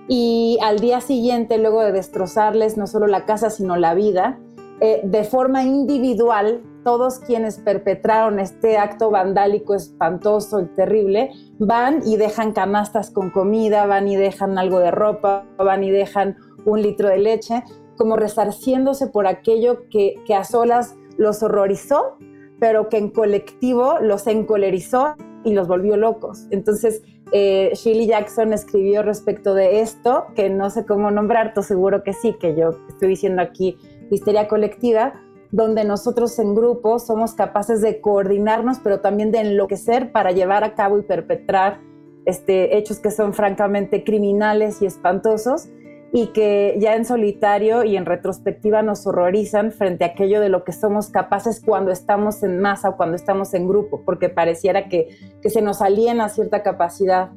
Y 0.06 0.58
al 0.62 0.78
día 0.78 1.00
siguiente, 1.00 1.58
luego 1.58 1.82
de 1.82 1.90
destrozarles 1.90 2.76
no 2.76 2.86
solo 2.86 3.06
la 3.06 3.24
casa, 3.24 3.50
sino 3.50 3.76
la 3.76 3.94
vida, 3.94 4.38
eh, 4.80 5.00
de 5.02 5.24
forma 5.24 5.64
individual 5.64 6.62
todos 6.84 7.18
quienes 7.18 7.58
perpetraron 7.58 8.38
este 8.38 8.76
acto 8.76 9.10
vandálico 9.10 9.74
espantoso 9.74 10.60
y 10.60 10.66
terrible 10.66 11.30
van 11.58 12.02
y 12.04 12.16
dejan 12.16 12.52
canastas 12.52 13.10
con 13.10 13.30
comida, 13.30 13.86
van 13.86 14.06
y 14.06 14.16
dejan 14.16 14.58
algo 14.58 14.78
de 14.78 14.90
ropa, 14.90 15.46
van 15.56 15.82
y 15.82 15.90
dejan 15.90 16.36
un 16.64 16.82
litro 16.82 17.08
de 17.08 17.18
leche, 17.18 17.64
como 17.96 18.16
resarciéndose 18.16 19.06
por 19.06 19.26
aquello 19.26 19.88
que, 19.88 20.22
a 20.36 20.44
solas 20.44 20.94
los 21.16 21.42
horrorizó, 21.42 22.18
pero 22.60 22.88
que 22.88 22.98
en 22.98 23.10
colectivo 23.10 23.98
los 24.00 24.26
encolerizó 24.26 25.16
y 25.44 25.52
los 25.52 25.68
volvió 25.68 25.96
locos. 25.96 26.46
Entonces, 26.50 27.02
eh, 27.32 27.72
Shirley 27.74 28.06
Jackson 28.06 28.52
escribió 28.52 29.02
respecto 29.02 29.54
de 29.54 29.80
esto, 29.80 30.26
que 30.34 30.50
no 30.50 30.70
sé 30.70 30.84
cómo 30.84 31.10
nombrar, 31.10 31.54
tú 31.54 31.62
seguro 31.62 32.02
que 32.02 32.12
sí, 32.12 32.34
que 32.38 32.56
yo 32.56 32.70
estoy 32.88 33.08
diciendo 33.08 33.42
aquí 33.42 33.78
histeria 34.10 34.48
colectiva, 34.48 35.14
donde 35.54 35.84
nosotros 35.84 36.36
en 36.40 36.52
grupo 36.52 36.98
somos 36.98 37.34
capaces 37.34 37.80
de 37.80 38.00
coordinarnos, 38.00 38.80
pero 38.80 38.98
también 38.98 39.30
de 39.30 39.38
enloquecer 39.38 40.10
para 40.10 40.32
llevar 40.32 40.64
a 40.64 40.74
cabo 40.74 40.98
y 40.98 41.02
perpetrar 41.02 41.80
este, 42.26 42.76
hechos 42.76 42.98
que 42.98 43.12
son 43.12 43.34
francamente 43.34 44.02
criminales 44.02 44.82
y 44.82 44.86
espantosos 44.86 45.68
y 46.12 46.28
que 46.28 46.76
ya 46.80 46.96
en 46.96 47.04
solitario 47.04 47.84
y 47.84 47.96
en 47.96 48.04
retrospectiva 48.04 48.82
nos 48.82 49.06
horrorizan 49.06 49.70
frente 49.70 50.02
a 50.02 50.08
aquello 50.08 50.40
de 50.40 50.48
lo 50.48 50.64
que 50.64 50.72
somos 50.72 51.10
capaces 51.10 51.62
cuando 51.64 51.92
estamos 51.92 52.42
en 52.42 52.60
masa 52.60 52.88
o 52.88 52.96
cuando 52.96 53.14
estamos 53.14 53.54
en 53.54 53.68
grupo, 53.68 54.02
porque 54.04 54.28
pareciera 54.28 54.88
que, 54.88 55.16
que 55.40 55.50
se 55.50 55.62
nos 55.62 55.80
aliena 55.80 56.30
cierta 56.30 56.64
capacidad 56.64 57.30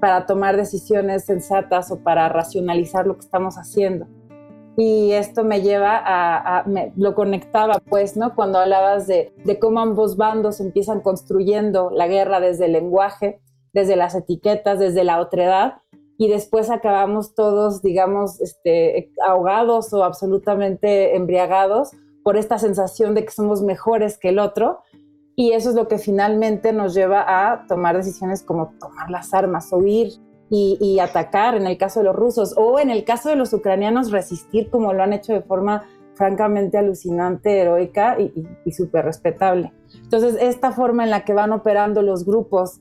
para 0.00 0.26
tomar 0.26 0.56
decisiones 0.56 1.24
sensatas 1.24 1.92
o 1.92 2.02
para 2.02 2.28
racionalizar 2.28 3.06
lo 3.06 3.14
que 3.14 3.26
estamos 3.26 3.54
haciendo 3.54 4.08
y 4.82 5.12
esto 5.12 5.44
me 5.44 5.60
lleva 5.60 6.00
a, 6.02 6.64
lo 6.96 7.14
conectaba 7.14 7.82
pues, 7.86 8.16
¿no? 8.16 8.34
Cuando 8.34 8.60
hablabas 8.60 9.06
de, 9.06 9.30
cómo 9.60 9.80
ambos 9.80 10.16
bandos 10.16 10.58
empiezan 10.58 11.02
construyendo 11.02 11.90
la 11.90 12.08
guerra 12.08 12.40
desde 12.40 12.64
el 12.64 12.72
lenguaje, 12.72 13.42
desde 13.74 13.94
las 13.94 14.14
etiquetas, 14.14 14.78
desde 14.78 15.04
la 15.04 15.20
otredad, 15.20 15.74
y 16.16 16.28
después 16.28 16.70
acabamos 16.70 17.34
todos, 17.34 17.82
digamos, 17.82 18.40
este, 18.40 19.12
ahogados 19.26 19.92
o 19.92 20.02
absolutamente 20.02 21.14
embriagados 21.14 21.90
por 22.24 22.38
esta 22.38 22.58
sensación 22.58 23.14
de 23.14 23.26
que 23.26 23.32
somos 23.32 23.60
mejores 23.60 24.16
que 24.16 24.30
el 24.30 24.38
otro, 24.38 24.78
y 25.36 25.52
eso 25.52 25.68
es 25.68 25.74
lo 25.74 25.88
que 25.88 25.98
finalmente 25.98 26.72
nos 26.72 26.94
lleva 26.94 27.24
a 27.26 27.66
tomar 27.66 27.98
decisiones 27.98 28.42
como 28.42 28.72
tomar 28.80 29.10
las 29.10 29.34
armas, 29.34 29.68
huir, 29.72 30.12
y, 30.52 30.98
atacar 30.98 31.54
en 31.54 31.66
el 31.66 31.78
caso 31.78 32.00
de 32.00 32.06
los 32.06 32.16
rusos 32.16 32.54
o 32.56 32.80
en 32.80 32.90
el 32.90 33.04
caso 33.04 33.28
de 33.28 33.36
los 33.36 33.52
ucranianos 33.52 34.10
resistir 34.10 34.68
como 34.68 34.92
lo 34.92 35.04
han 35.04 35.12
hecho 35.12 35.32
de 35.32 35.42
forma 35.42 35.84
francamente 36.14 36.76
alucinante, 36.76 37.60
heroica 37.60 38.18
y, 38.18 38.72
súper 38.72 39.04
respetable. 39.04 39.72
Entonces, 40.02 40.36
esta 40.40 40.72
forma 40.72 41.04
en 41.04 41.10
la 41.10 41.24
que 41.24 41.34
van 41.34 41.52
operando 41.52 42.02
los 42.02 42.26
grupos 42.26 42.80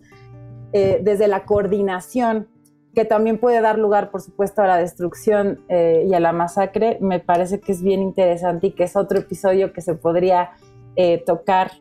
eh, 0.73 0.99
desde 1.03 1.27
la 1.27 1.45
coordinación, 1.45 2.47
que 2.95 3.05
también 3.05 3.37
puede 3.37 3.61
dar 3.61 3.77
lugar, 3.77 4.09
por 4.09 4.21
supuesto, 4.21 4.63
a 4.63 4.67
la 4.67 4.77
destrucción 4.77 5.63
eh, 5.69 6.05
y 6.09 6.13
a 6.15 6.19
la 6.19 6.33
masacre, 6.33 6.97
me 7.01 7.19
parece 7.19 7.59
que 7.59 7.71
es 7.71 7.83
bien 7.83 8.01
interesante 8.01 8.67
y 8.67 8.71
que 8.71 8.85
es 8.85 8.95
otro 8.95 9.19
episodio 9.19 9.73
que 9.73 9.81
se 9.81 9.93
podría 9.93 10.51
eh, 10.95 11.23
tocar 11.23 11.71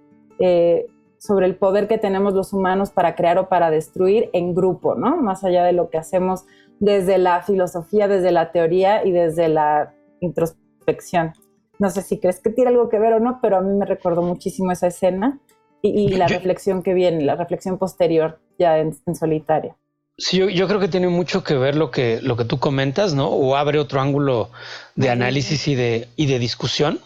sobre 1.19 1.47
el 1.47 1.57
poder 1.57 1.89
que 1.89 1.99
tenemos 1.99 2.35
los 2.35 2.53
humanos 2.53 2.91
para 2.91 3.15
crear 3.15 3.39
o 3.39 3.49
para 3.49 3.71
destruir 3.71 4.31
en 4.33 4.55
grupo, 4.55 4.95
¿no? 4.95 5.17
Más 5.17 5.45
allá 5.45 5.65
de 5.65 5.73
lo 5.73 5.91
que 5.91 5.99
hacemos 5.99 6.45
desde 6.81 7.19
la 7.19 7.43
filosofía, 7.43 8.09
desde 8.09 8.31
la 8.31 8.53
teoría 8.53 9.05
y 9.05 9.11
desde 9.11 9.49
la 9.49 9.95
introspección. 10.21 11.35
No 11.79 11.91
sé 11.91 12.03
si 12.03 12.19
crees 12.19 12.41
que 12.41 12.51
tiene 12.51 12.71
algo 12.71 12.89
que 12.89 12.99
ver 12.99 13.15
o 13.15 13.21
no, 13.21 13.41
pero 13.41 13.57
a 13.57 13.61
mí 13.61 13.73
me 13.77 13.87
recordó 13.87 14.23
muchísimo 14.23 14.73
esa 14.73 14.89
escena 14.89 15.39
y, 15.81 16.09
la 16.17 16.27
reflexión 16.27 16.83
que 16.83 16.93
viene, 16.93 17.25
la 17.25 17.37
reflexión 17.37 17.79
posterior 17.79 18.41
ya 18.59 18.79
en, 18.79 18.97
solitaria. 19.15 19.77
Sí, 20.17 20.39
yo, 20.53 20.67
creo 20.67 20.81
que 20.81 20.89
tiene 20.89 21.09
mucho 21.09 21.45
que 21.45 21.55
ver 21.55 21.77
lo 21.77 21.93
que, 21.93 22.21
lo 22.21 22.37
que 22.37 22.45
tú 22.45 22.59
comentas, 22.59 23.15
¿no? 23.15 23.29
O 23.29 23.55
abre 23.55 23.79
otro 23.79 24.01
ángulo 24.01 24.51
de 24.97 25.11
análisis 25.11 25.69
y 25.69 25.77
de, 25.77 26.09
y 26.17 26.27
de 26.27 26.41
discusión. 26.41 26.99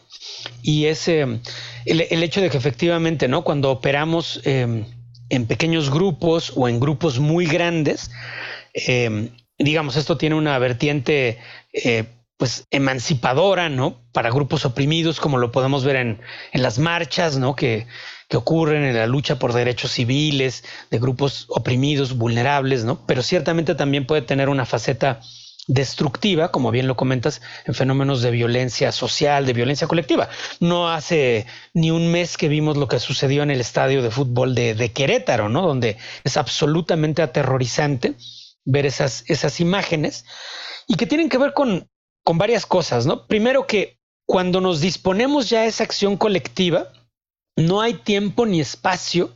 Y 0.62 0.87
es 0.87 1.08
el, 1.08 1.40
hecho 1.87 2.40
de 2.40 2.50
que 2.50 2.56
efectivamente, 2.56 3.28
¿no? 3.28 3.42
Cuando 3.42 3.70
operamos 3.70 4.40
em, 4.44 4.85
en 5.28 5.46
pequeños 5.46 5.90
grupos 5.90 6.52
o 6.56 6.68
en 6.68 6.78
grupos 6.78 7.18
muy 7.18 7.46
grandes, 7.46 8.11
em, 8.74 9.30
digamos, 9.58 9.96
esto 9.96 10.16
tiene 10.16 10.35
una 10.35 10.58
vertiente 10.58 11.38
eh, 11.72 12.04
pues 12.37 12.66
emancipadora, 12.70 13.68
¿no? 13.68 14.00
Para 14.12 14.30
grupos 14.30 14.64
oprimidos, 14.64 15.20
como 15.20 15.38
lo 15.38 15.52
podemos 15.52 15.85
ver 15.85 15.96
en, 15.96 16.20
las 16.52 16.78
marchas, 16.78 17.38
¿no? 17.38 17.54
Que, 17.54 17.87
que, 18.28 18.37
ocurren 18.37 18.82
en 18.82 18.96
la 18.96 19.06
lucha 19.06 19.38
por 19.38 19.52
derechos 19.52 19.92
civiles, 19.92 20.64
de 20.90 20.98
grupos 20.98 21.46
oprimidos, 21.48 22.16
vulnerables, 22.16 22.85
¿no? 22.85 23.06
Pero 23.06 23.22
ciertamente 23.22 23.74
también 23.76 24.06
puede 24.06 24.22
tener 24.22 24.48
una 24.48 24.66
faceta 24.66 25.20
destructiva, 25.66 26.51
como 26.51 26.70
bien 26.70 26.87
lo 26.87 26.96
comentas, 26.96 27.40
en 27.64 27.75
fenómenos 27.75 28.20
de 28.22 28.31
violencia 28.31 28.90
social, 28.92 29.46
de 29.46 29.53
violencia 29.53 29.87
colectiva. 29.87 30.29
No 30.61 30.90
hace 30.90 31.46
ni 31.72 31.90
un 31.90 32.11
mes 32.11 32.37
que 32.37 32.48
vimos 32.48 32.77
lo 32.77 32.88
que 32.88 32.98
sucedió 32.98 33.42
en 33.42 33.51
el 33.51 33.61
estadio 33.61 34.03
de 34.03 34.11
fútbol 34.11 34.55
de, 34.55 34.75
de 34.75 34.92
Querétaro, 34.92 35.48
¿no? 35.48 35.66
Donde 35.66 35.96
es 36.25 36.37
absolutamente 36.37 37.22
aterrorizante 37.22 38.14
ver 38.64 38.87
esas, 38.87 39.25
esas 39.29 39.61
imágenes 39.61 40.25
y 40.87 40.96
que 40.96 41.07
tienen 41.07 41.29
que 41.29 41.38
ver 41.38 41.53
con, 41.53 41.88
con 42.25 42.38
varias 42.38 42.66
cosas, 42.66 43.07
¿no? 43.07 43.27
Primero 43.27 43.66
que 43.66 43.98
cuando 44.27 44.61
nos 44.61 44.81
disponemos 44.81 45.48
ya 45.48 45.61
a 45.61 45.66
esa 45.66 45.85
acción 45.85 46.16
colectiva, 46.16 46.92
no 47.57 47.81
hay 47.81 47.94
tiempo 47.94 48.46
ni 48.46 48.61
espacio, 48.61 49.35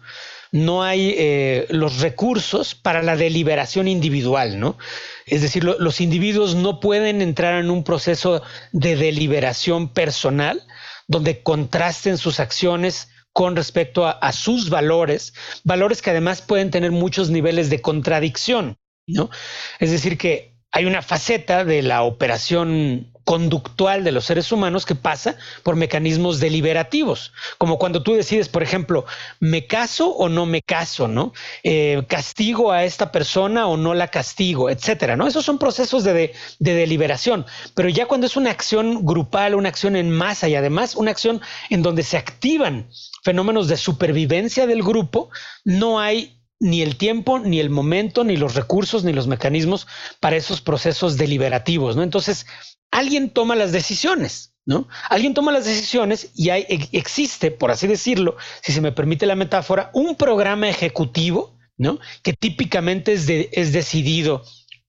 no 0.53 0.83
hay 0.83 1.15
eh, 1.17 1.67
los 1.71 2.01
recursos 2.01 2.75
para 2.75 3.03
la 3.03 3.17
deliberación 3.17 3.89
individual, 3.89 4.59
¿no? 4.59 4.79
Es 5.27 5.43
decir, 5.43 5.65
los 5.65 6.01
individuos 6.01 6.55
no 6.55 6.81
pueden 6.81 7.21
entrar 7.21 7.61
en 7.63 7.71
un 7.71 7.85
proceso 7.85 8.43
de 8.73 8.97
deliberación 8.97 9.89
personal 9.89 10.63
donde 11.09 11.43
contrasten 11.43 12.19
sus 12.19 12.41
acciones 12.41 13.09
con 13.33 13.55
respecto 13.55 14.07
a 14.07 14.33
sus 14.33 14.71
valores, 14.71 15.35
valores 15.63 16.01
que 16.01 16.11
además 16.11 16.41
pueden 16.41 16.71
tener 16.71 16.91
muchos 16.91 17.29
niveles 17.29 17.69
de 17.69 17.83
contradicción. 17.83 18.79
¿no? 19.07 19.31
Es 19.79 19.91
decir, 19.91 20.19
que 20.19 20.56
hay 20.77 20.85
una 20.85 21.01
faceta 21.01 21.65
de 21.65 21.81
la 21.81 22.03
operación 22.03 23.07
conductual 23.25 24.05
de 24.05 24.13
los 24.13 24.27
seres 24.27 24.53
humanos 24.53 24.85
que 24.85 24.95
pasa 24.95 25.37
por 25.63 25.75
mecanismos 25.75 26.39
deliberativos, 26.39 27.33
como 27.57 27.79
cuando 27.79 28.03
tú 28.03 28.13
decides, 28.13 28.51
por 28.51 28.63
ejemplo, 28.63 29.07
me 29.41 29.67
caso 29.67 30.11
o 30.11 30.29
no 30.29 30.45
me 30.45 30.61
caso, 30.61 31.09
¿no? 31.09 31.33
Eh, 31.65 32.05
castigo 32.09 32.73
a 32.73 32.85
esta 32.85 33.11
persona 33.11 33.67
o 33.67 33.79
no 33.79 33.95
la 33.95 34.09
castigo, 34.09 34.69
etcétera, 34.69 35.17
¿no? 35.17 35.27
Esos 35.27 35.47
son 35.47 35.59
procesos 35.59 36.05
de, 36.05 36.35
de, 36.59 36.75
deliberación, 36.75 37.47
pero 37.75 37.89
ya 37.89 38.05
cuando 38.05 38.27
es 38.27 38.37
una 38.37 38.51
acción 38.51 39.07
grupal, 39.07 39.55
una 39.55 39.71
acción 39.71 39.97
en 39.97 40.11
masa 40.11 40.47
y 40.47 40.57
además 40.57 40.95
una 40.95 41.11
acción 41.11 41.41
en 41.71 41.81
donde 41.81 42.03
se 42.03 42.19
activan 42.19 42.91
fenómenos 43.23 43.67
de 43.69 43.79
supervivencia 43.79 44.67
del 44.67 44.83
grupo, 44.83 45.31
no 45.65 45.99
hay 45.99 46.36
ni 46.59 46.83
el 46.83 46.97
tiempo, 46.97 47.39
ni 47.39 47.61
el 47.61 47.71
momento, 47.71 48.25
ni 48.25 48.37
los 48.37 48.55
recursos, 48.55 49.05
ni 49.05 49.13
los 49.13 49.27
mecanismos 49.27 49.87
para 50.21 50.37
esos 50.37 50.61
procesos 50.61 51.17
deliberativos, 51.17 51.97
¿no? 51.97 52.03
Entonces, 52.03 52.47
alguien 52.91 53.31
toma 53.31 53.55
las 53.57 53.73
decisiones, 53.73 54.55
¿no? 54.65 54.89
Alguien 55.11 55.35
toma 55.35 55.53
las 55.53 55.65
decisiones 55.65 56.31
y 56.35 56.51
hay, 56.51 56.67
existe, 56.93 57.51
por 57.51 57.71
así 57.71 57.87
decirlo, 57.87 58.37
si 58.63 58.73
se 58.73 58.81
me 58.81 58.93
permite 58.93 59.27
la 59.27 59.37
metáfora, 59.37 59.91
un 59.93 60.17
programa 60.17 60.69
ejecutivo, 60.69 61.59
¿no? 61.77 61.99
Que 62.23 62.33
típicamente 62.33 63.13
es, 63.13 63.29
es 63.29 63.73
decidido 63.73 64.43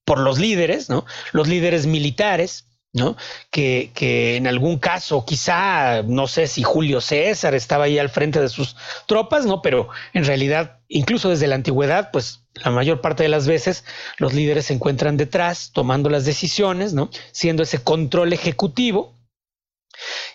por 0.04 0.20
los 0.20 0.38
líderes, 0.38 0.88
¿no? 0.88 1.04
Los 1.32 1.48
líderes 1.48 1.86
militares, 1.86 2.67
¿no? 2.92 3.16
Que, 3.50 3.90
que, 3.94 4.36
en 4.36 4.46
algún 4.46 4.78
caso, 4.78 5.24
quizá, 5.24 6.02
no 6.02 6.26
sé 6.26 6.46
si 6.46 6.62
Julio 6.62 7.00
César 7.00 7.54
estaba 7.54 7.84
ahí 7.84 7.98
al 7.98 8.08
frente 8.08 8.40
de 8.40 8.48
sus 8.48 8.76
tropas, 9.06 9.46
¿no? 9.46 9.62
Pero 9.62 9.88
en 10.14 10.24
realidad, 10.24 10.78
incluso 10.88 11.28
desde 11.28 11.46
la 11.46 11.54
antigüedad, 11.54 12.10
pues 12.12 12.44
la 12.54 12.70
mayor 12.70 13.00
parte 13.00 13.22
de 13.22 13.28
las 13.28 13.46
veces 13.46 13.84
los 14.16 14.34
líderes 14.34 14.66
se 14.66 14.74
encuentran 14.74 15.16
detrás, 15.16 15.70
tomando 15.72 16.10
las 16.10 16.24
decisiones, 16.24 16.94
¿no? 16.94 17.10
Siendo 17.32 17.62
ese 17.62 17.82
control 17.82 18.32
ejecutivo. 18.32 19.17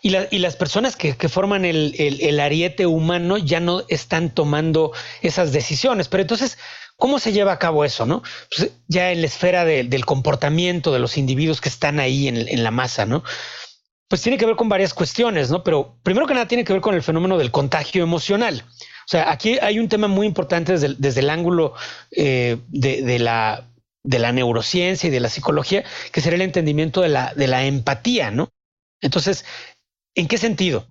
Y, 0.06 0.14
y 0.32 0.40
las 0.40 0.58
personas 0.58 0.96
que, 0.96 1.16
que 1.16 1.30
forman 1.30 1.64
el, 1.66 1.96
el, 1.98 2.40
ariete 2.42 2.86
humano 2.86 3.38
ya 3.38 3.62
no 3.62 3.84
están 3.88 4.30
tomando 4.30 4.92
esas 5.22 5.54
decisiones. 5.54 6.10
Pero 6.10 6.22
entonces, 6.22 6.58
¿Cómo 6.96 7.20
se 7.20 7.34
lleva 7.34 7.52
a 7.52 7.60
cabo 7.60 7.84
eso? 7.84 8.06
¿no? 8.06 8.22
Pues 8.56 8.72
ya 8.88 9.12
en 9.12 9.22
la 9.22 9.28
esfera 9.28 9.66
del 9.66 10.06
comportamiento 10.06 10.94
de 10.94 11.00
los 11.00 11.18
individuos 11.18 11.60
que 11.60 11.70
están 11.70 12.00
ahí 12.00 12.28
en, 12.28 12.64
la 12.64 12.72
masa, 12.72 13.06
¿no? 13.06 13.24
Pues 14.08 14.22
tiene 14.22 14.38
que 14.38 14.46
ver 14.46 14.56
con 14.56 14.70
varias 14.70 14.94
cuestiones, 14.94 15.50
¿no? 15.50 15.64
Pero 15.64 15.98
primero 16.04 16.28
que 16.28 16.34
nada 16.34 16.48
tiene 16.48 16.64
que 16.64 16.72
ver 16.72 16.82
con 16.82 16.96
el 16.96 17.02
fenómeno 17.02 17.38
del 17.38 17.52
contagio 17.52 18.04
emocional. 18.04 18.64
O 18.70 19.08
sea, 19.08 19.32
aquí 19.32 19.58
hay 19.60 19.80
un 19.80 19.90
tema 19.90 20.08
muy 20.08 20.28
importante 20.28 20.78
desde, 20.78 21.20
el 21.20 21.30
ángulo 21.30 21.74
eh, 22.12 22.58
de, 22.70 23.20
la, 23.20 23.68
de 24.04 24.20
la 24.20 24.32
neurociencia 24.32 25.08
y 25.08 25.12
de 25.12 25.20
la 25.20 25.30
psicología, 25.30 25.84
que 26.12 26.22
sería 26.22 26.36
el 26.36 26.42
entendimiento 26.44 27.02
de 27.02 27.10
la, 27.10 27.34
de 27.34 27.48
la 27.48 27.66
empatía, 27.66 28.32
¿no? 28.32 28.50
Entonces, 29.02 29.44
¿en 30.16 30.28
qué 30.28 30.38
sentido? 30.38 30.88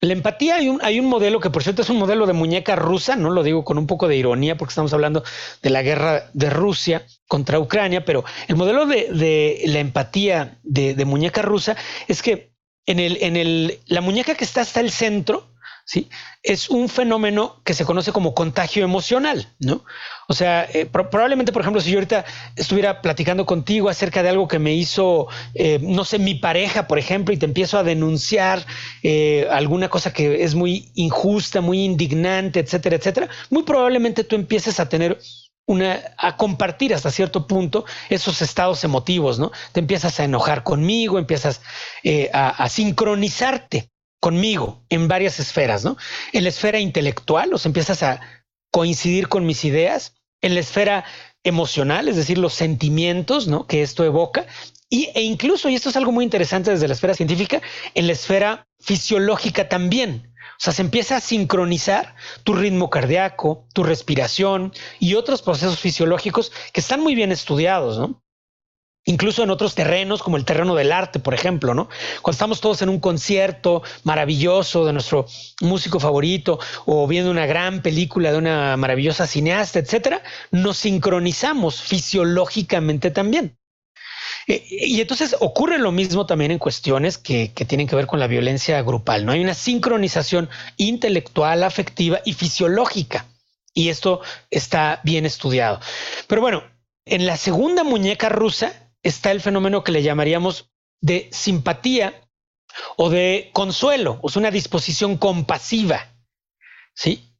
La 0.00 0.12
empatía 0.12 0.56
hay 0.56 0.68
un, 0.68 0.80
hay 0.82 1.00
un 1.00 1.06
modelo 1.06 1.40
que 1.40 1.50
por 1.50 1.62
cierto 1.62 1.82
es 1.82 1.88
un 1.88 1.98
modelo 1.98 2.26
de 2.26 2.34
muñeca 2.34 2.76
rusa, 2.76 3.16
no 3.16 3.30
lo 3.30 3.42
digo 3.42 3.64
con 3.64 3.78
un 3.78 3.86
poco 3.86 4.06
de 4.06 4.16
ironía 4.16 4.56
porque 4.56 4.72
estamos 4.72 4.92
hablando 4.92 5.24
de 5.62 5.70
la 5.70 5.82
guerra 5.82 6.30
de 6.34 6.50
Rusia 6.50 7.06
contra 7.26 7.58
Ucrania, 7.58 8.04
pero 8.04 8.22
el 8.48 8.56
modelo 8.56 8.86
de, 8.86 9.62
la 9.66 9.78
empatía 9.78 10.58
de, 10.62 10.94
de, 10.94 11.04
muñeca 11.06 11.40
rusa 11.40 11.76
es 12.06 12.22
que 12.22 12.52
en, 12.86 13.00
el, 13.00 13.16
en 13.22 13.36
el, 13.36 13.80
la 13.86 14.02
muñeca 14.02 14.34
que 14.34 14.44
está 14.44 14.60
hasta 14.60 14.80
el 14.80 14.90
centro, 14.90 15.53
¿sí? 15.84 16.08
Es 16.42 16.70
un 16.70 16.88
fenómeno 16.88 17.60
que 17.64 17.74
se 17.74 17.84
conoce 17.84 18.12
como 18.12 18.34
contagio 18.34 18.84
emocional, 18.84 19.48
¿no? 19.58 19.84
O 20.28 20.34
sea, 20.34 20.66
eh, 20.72 20.86
probablemente, 20.86 21.52
por 21.52 21.62
ejemplo, 21.62 21.80
si 21.80 21.90
yo 21.90 21.98
ahorita 21.98 22.24
estuviera 22.56 23.02
platicando 23.02 23.44
contigo 23.44 23.88
acerca 23.88 24.22
de 24.22 24.30
algo 24.30 24.48
que 24.48 24.58
me 24.58 24.74
hizo, 24.74 25.28
eh, 25.54 25.78
no 25.82 26.04
sé, 26.04 26.18
mi 26.18 26.34
pareja, 26.34 26.86
por 26.86 26.98
ejemplo, 26.98 27.34
y 27.34 27.36
te 27.36 27.46
empiezo 27.46 27.78
a 27.78 27.82
denunciar 27.82 28.64
eh, 29.02 29.46
alguna 29.50 29.88
cosa 29.88 30.12
que 30.12 30.42
es 30.42 30.54
muy 30.54 30.90
injusta, 30.94 31.60
muy 31.60 31.84
indignante, 31.84 32.60
etcétera, 32.60 32.96
etcétera, 32.96 33.28
muy 33.50 33.62
probablemente 33.64 34.24
tú 34.24 34.36
empieces 34.36 34.80
a 34.80 34.88
tener 34.88 35.18
una, 35.66 36.00
a 36.18 36.36
compartir 36.36 36.94
hasta 36.94 37.10
cierto 37.10 37.46
punto 37.46 37.84
esos 38.10 38.42
estados 38.42 38.84
emotivos, 38.84 39.38
¿no? 39.38 39.50
Te 39.72 39.80
empiezas 39.80 40.20
a 40.20 40.24
enojar 40.24 40.62
conmigo, 40.62 41.18
empiezas 41.18 41.62
a 42.32 42.68
sincronizarte 42.68 43.93
conmigo 44.24 44.82
en 44.88 45.06
varias 45.06 45.38
esferas, 45.38 45.84
¿no? 45.84 45.98
En 46.32 46.44
la 46.44 46.48
esfera 46.48 46.80
intelectual, 46.80 47.52
o 47.52 47.58
sea, 47.58 47.68
empiezas 47.68 48.02
a 48.02 48.22
coincidir 48.72 49.28
con 49.28 49.44
mis 49.44 49.66
ideas, 49.66 50.14
en 50.40 50.54
la 50.54 50.60
esfera 50.60 51.04
emocional, 51.42 52.08
es 52.08 52.16
decir, 52.16 52.38
los 52.38 52.54
sentimientos, 52.54 53.48
¿no? 53.48 53.66
Que 53.66 53.82
esto 53.82 54.02
evoca, 54.02 54.46
y, 54.88 55.10
e 55.14 55.20
incluso, 55.20 55.68
y 55.68 55.74
esto 55.74 55.90
es 55.90 55.96
algo 55.96 56.10
muy 56.10 56.24
interesante 56.24 56.70
desde 56.70 56.88
la 56.88 56.94
esfera 56.94 57.12
científica, 57.12 57.60
en 57.92 58.06
la 58.06 58.14
esfera 58.14 58.66
fisiológica 58.80 59.68
también. 59.68 60.32
O 60.52 60.60
sea, 60.60 60.72
se 60.72 60.80
empieza 60.80 61.16
a 61.18 61.20
sincronizar 61.20 62.14
tu 62.44 62.54
ritmo 62.54 62.88
cardíaco, 62.88 63.68
tu 63.74 63.82
respiración 63.82 64.72
y 65.00 65.16
otros 65.16 65.42
procesos 65.42 65.78
fisiológicos 65.80 66.50
que 66.72 66.80
están 66.80 67.00
muy 67.00 67.14
bien 67.14 67.30
estudiados, 67.30 67.98
¿no? 67.98 68.23
Incluso 69.04 69.42
en 69.42 69.50
otros 69.50 69.74
terrenos, 69.74 70.22
como 70.22 70.36
el 70.36 70.44
terreno 70.44 70.74
del 70.74 70.92
arte, 70.92 71.18
por 71.18 71.34
ejemplo, 71.34 71.74
¿no? 71.74 71.88
Cuando 72.22 72.34
estamos 72.34 72.60
todos 72.60 72.82
en 72.82 72.88
un 72.88 73.00
concierto 73.00 73.82
maravilloso 74.02 74.84
de 74.84 74.92
nuestro 74.92 75.26
músico 75.60 76.00
favorito 76.00 76.58
o 76.86 77.06
viendo 77.06 77.30
una 77.30 77.46
gran 77.46 77.82
película 77.82 78.32
de 78.32 78.38
una 78.38 78.76
maravillosa 78.76 79.26
cineasta, 79.26 79.78
etcétera, 79.78 80.22
nos 80.50 80.78
sincronizamos 80.78 81.82
fisiológicamente 81.82 83.10
también. 83.10 83.56
Eh, 84.46 84.64
y 84.68 85.00
entonces 85.00 85.36
ocurre 85.40 85.78
lo 85.78 85.92
mismo 85.92 86.26
también 86.26 86.50
en 86.50 86.58
cuestiones 86.58 87.18
que, 87.18 87.52
que, 87.54 87.64
tienen 87.64 87.86
que 87.86 87.96
ver 87.96 88.06
con 88.06 88.20
la 88.20 88.26
violencia 88.26 88.80
grupal. 88.82 89.24
No 89.24 89.32
hay 89.32 89.40
una 89.40 89.54
sincronización 89.54 90.48
intelectual, 90.76 91.62
afectiva 91.62 92.20
y 92.24 92.34
fisiológica. 92.34 93.26
Y 93.72 93.88
esto 93.88 94.20
está 94.50 95.00
bien 95.02 95.26
estudiado. 95.26 95.80
Pero 96.28 96.40
bueno, 96.40 96.62
en 97.06 97.26
la 97.26 97.36
segunda 97.36 97.84
muñeca 97.84 98.28
rusa 98.28 98.83
está 99.04 99.30
el 99.30 99.40
fenómeno 99.40 99.84
que 99.84 99.92
le 99.92 100.02
llamaríamos 100.02 100.70
de 101.00 101.28
simpatía 101.30 102.28
o 102.96 103.10
de 103.10 103.50
consuelo, 103.52 104.18
o 104.22 104.28
sea, 104.28 104.40
una 104.40 104.50
disposición 104.50 105.16
compasiva. 105.16 106.12
¿Sí? 106.94 107.30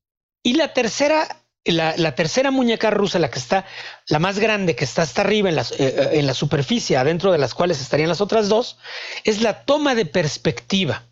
Y 0.42 0.54
la 0.54 0.72
tercera 0.72 1.44
la, 1.72 2.14
tercera 2.14 2.50
muñeca 2.50 2.90
rusa, 2.90 3.18
la 3.18 3.30
que 3.30 3.38
está, 3.38 3.64
la 4.08 4.18
más 4.18 4.38
grande, 4.38 4.76
que 4.76 4.84
está 4.84 5.02
hasta 5.02 5.22
arriba 5.22 5.48
en 5.48 5.56
la, 5.56 5.62
eh, 5.62 5.66
eh, 5.78 6.08
en 6.14 6.26
la 6.26 6.34
superficie, 6.34 6.96
adentro 6.96 7.32
de 7.32 7.38
las 7.38 7.54
cuales 7.54 7.80
estarían 7.80 8.08
las 8.08 8.20
otras 8.20 8.48
dos, 8.48 8.76
es 9.24 9.40
la 9.40 9.64
toma 9.64 9.94
de 9.94 10.06
perspectiva, 10.06 11.04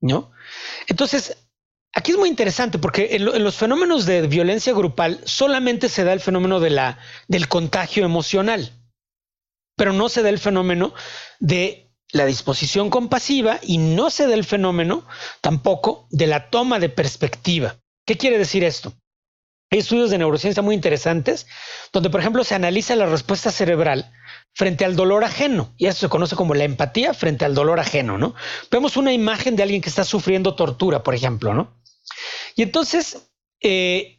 ¿no? 0.00 0.30
Entonces, 0.86 1.36
aquí 1.92 2.12
es 2.12 2.18
muy 2.18 2.28
interesante 2.28 2.78
porque 2.78 3.16
en, 3.16 3.24
los 3.24 3.56
fenómenos 3.56 4.06
de 4.06 4.26
violencia 4.26 4.72
grupal 4.72 5.20
solamente 5.24 5.88
se 5.88 6.04
da 6.04 6.12
el 6.12 6.20
fenómeno 6.20 6.58
de 6.60 6.70
la, 6.70 6.98
del 7.26 7.48
contagio 7.48 8.04
emocional, 8.04 8.72
pero 9.78 9.94
no 9.94 10.10
se 10.10 10.22
da 10.22 10.28
el 10.28 10.38
fenómeno 10.38 10.92
de 11.38 11.90
la 12.12 12.26
disposición 12.26 12.90
compasiva 12.90 13.60
y 13.62 13.78
no 13.78 14.10
se 14.10 14.26
da 14.26 14.34
el 14.34 14.44
fenómeno 14.44 15.06
tampoco 15.40 16.06
de 16.10 16.26
la 16.26 16.50
toma 16.50 16.78
de 16.78 16.88
perspectiva. 16.88 17.76
¿Qué 18.04 18.16
quiere 18.16 18.38
decir 18.38 18.64
esto? 18.64 18.92
Hay 19.70 19.80
estudios 19.80 20.10
de 20.10 20.18
neurociencia 20.18 20.62
muy 20.62 20.74
interesantes 20.74 21.46
donde, 21.92 22.10
por 22.10 22.20
ejemplo, 22.20 22.42
se 22.42 22.54
analiza 22.54 22.96
la 22.96 23.06
respuesta 23.06 23.52
cerebral 23.52 24.10
frente 24.54 24.84
al 24.84 24.96
dolor 24.96 25.24
ajeno, 25.24 25.74
y 25.76 25.86
eso 25.86 26.00
se 26.00 26.08
conoce 26.08 26.34
como 26.34 26.54
la 26.54 26.64
empatía 26.64 27.12
frente 27.14 27.44
al 27.44 27.54
dolor 27.54 27.78
ajeno, 27.78 28.16
¿no? 28.18 28.34
Vemos 28.70 28.96
una 28.96 29.12
imagen 29.12 29.56
de 29.56 29.62
alguien 29.62 29.82
que 29.82 29.90
está 29.90 30.04
sufriendo 30.04 30.56
tortura, 30.56 31.02
por 31.02 31.14
ejemplo, 31.14 31.52
¿no? 31.52 31.78
Y 32.56 32.62
entonces, 32.62 33.30
eh, 33.60 34.17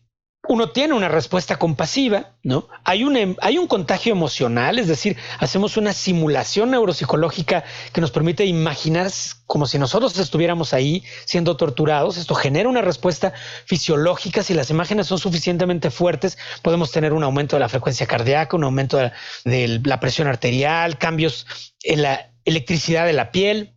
uno 0.49 0.71
tiene 0.71 0.95
una 0.95 1.09
respuesta 1.09 1.57
compasiva, 1.57 2.31
¿no? 2.41 2.67
Hay 2.83 3.03
un, 3.03 3.37
hay 3.39 3.59
un 3.59 3.67
contagio 3.67 4.13
emocional, 4.13 4.79
es 4.79 4.87
decir, 4.87 5.15
hacemos 5.37 5.77
una 5.77 5.93
simulación 5.93 6.71
neuropsicológica 6.71 7.63
que 7.93 8.01
nos 8.01 8.09
permite 8.09 8.45
imaginar 8.45 9.11
como 9.45 9.67
si 9.67 9.77
nosotros 9.77 10.17
estuviéramos 10.17 10.73
ahí 10.73 11.03
siendo 11.25 11.55
torturados. 11.55 12.17
Esto 12.17 12.33
genera 12.33 12.67
una 12.67 12.81
respuesta 12.81 13.31
fisiológica. 13.65 14.41
Si 14.41 14.55
las 14.55 14.71
imágenes 14.71 15.05
son 15.05 15.19
suficientemente 15.19 15.91
fuertes, 15.91 16.39
podemos 16.63 16.91
tener 16.91 17.13
un 17.13 17.23
aumento 17.23 17.55
de 17.55 17.59
la 17.59 17.69
frecuencia 17.69 18.07
cardíaca, 18.07 18.57
un 18.57 18.63
aumento 18.63 18.97
de 18.97 19.81
la 19.83 19.99
presión 19.99 20.27
arterial, 20.27 20.97
cambios 20.97 21.45
en 21.83 22.01
la 22.01 22.31
electricidad 22.43 23.05
de 23.05 23.13
la 23.13 23.31
piel. 23.31 23.75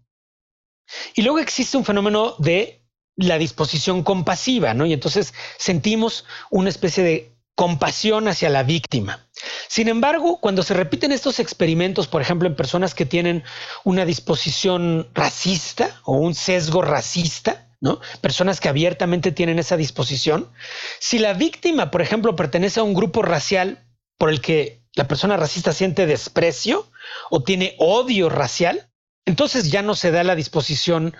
Y 1.14 1.20
luego 1.20 1.38
existe 1.38 1.76
un 1.76 1.84
fenómeno 1.84 2.34
de 2.38 2.81
la 3.16 3.38
disposición 3.38 4.02
compasiva, 4.02 4.74
¿no? 4.74 4.86
Y 4.86 4.92
entonces 4.92 5.34
sentimos 5.58 6.24
una 6.50 6.68
especie 6.68 7.04
de 7.04 7.32
compasión 7.54 8.28
hacia 8.28 8.48
la 8.48 8.62
víctima. 8.62 9.26
Sin 9.68 9.88
embargo, 9.88 10.38
cuando 10.40 10.62
se 10.62 10.74
repiten 10.74 11.12
estos 11.12 11.38
experimentos, 11.38 12.08
por 12.08 12.22
ejemplo, 12.22 12.48
en 12.48 12.56
personas 12.56 12.94
que 12.94 13.06
tienen 13.06 13.44
una 13.84 14.04
disposición 14.04 15.08
racista 15.14 16.00
o 16.04 16.16
un 16.16 16.34
sesgo 16.34 16.82
racista, 16.82 17.68
¿no? 17.80 18.00
Personas 18.20 18.60
que 18.60 18.68
abiertamente 18.68 19.32
tienen 19.32 19.58
esa 19.58 19.76
disposición, 19.76 20.50
si 20.98 21.18
la 21.18 21.34
víctima, 21.34 21.90
por 21.90 22.00
ejemplo, 22.00 22.36
pertenece 22.36 22.80
a 22.80 22.84
un 22.84 22.94
grupo 22.94 23.22
racial 23.22 23.84
por 24.18 24.30
el 24.30 24.40
que 24.40 24.82
la 24.94 25.08
persona 25.08 25.36
racista 25.36 25.72
siente 25.72 26.06
desprecio 26.06 26.86
o 27.30 27.42
tiene 27.42 27.74
odio 27.78 28.28
racial, 28.28 28.88
entonces 29.24 29.70
ya 29.70 29.82
no 29.82 29.94
se 29.94 30.10
da 30.10 30.24
la 30.24 30.34
disposición, 30.34 31.14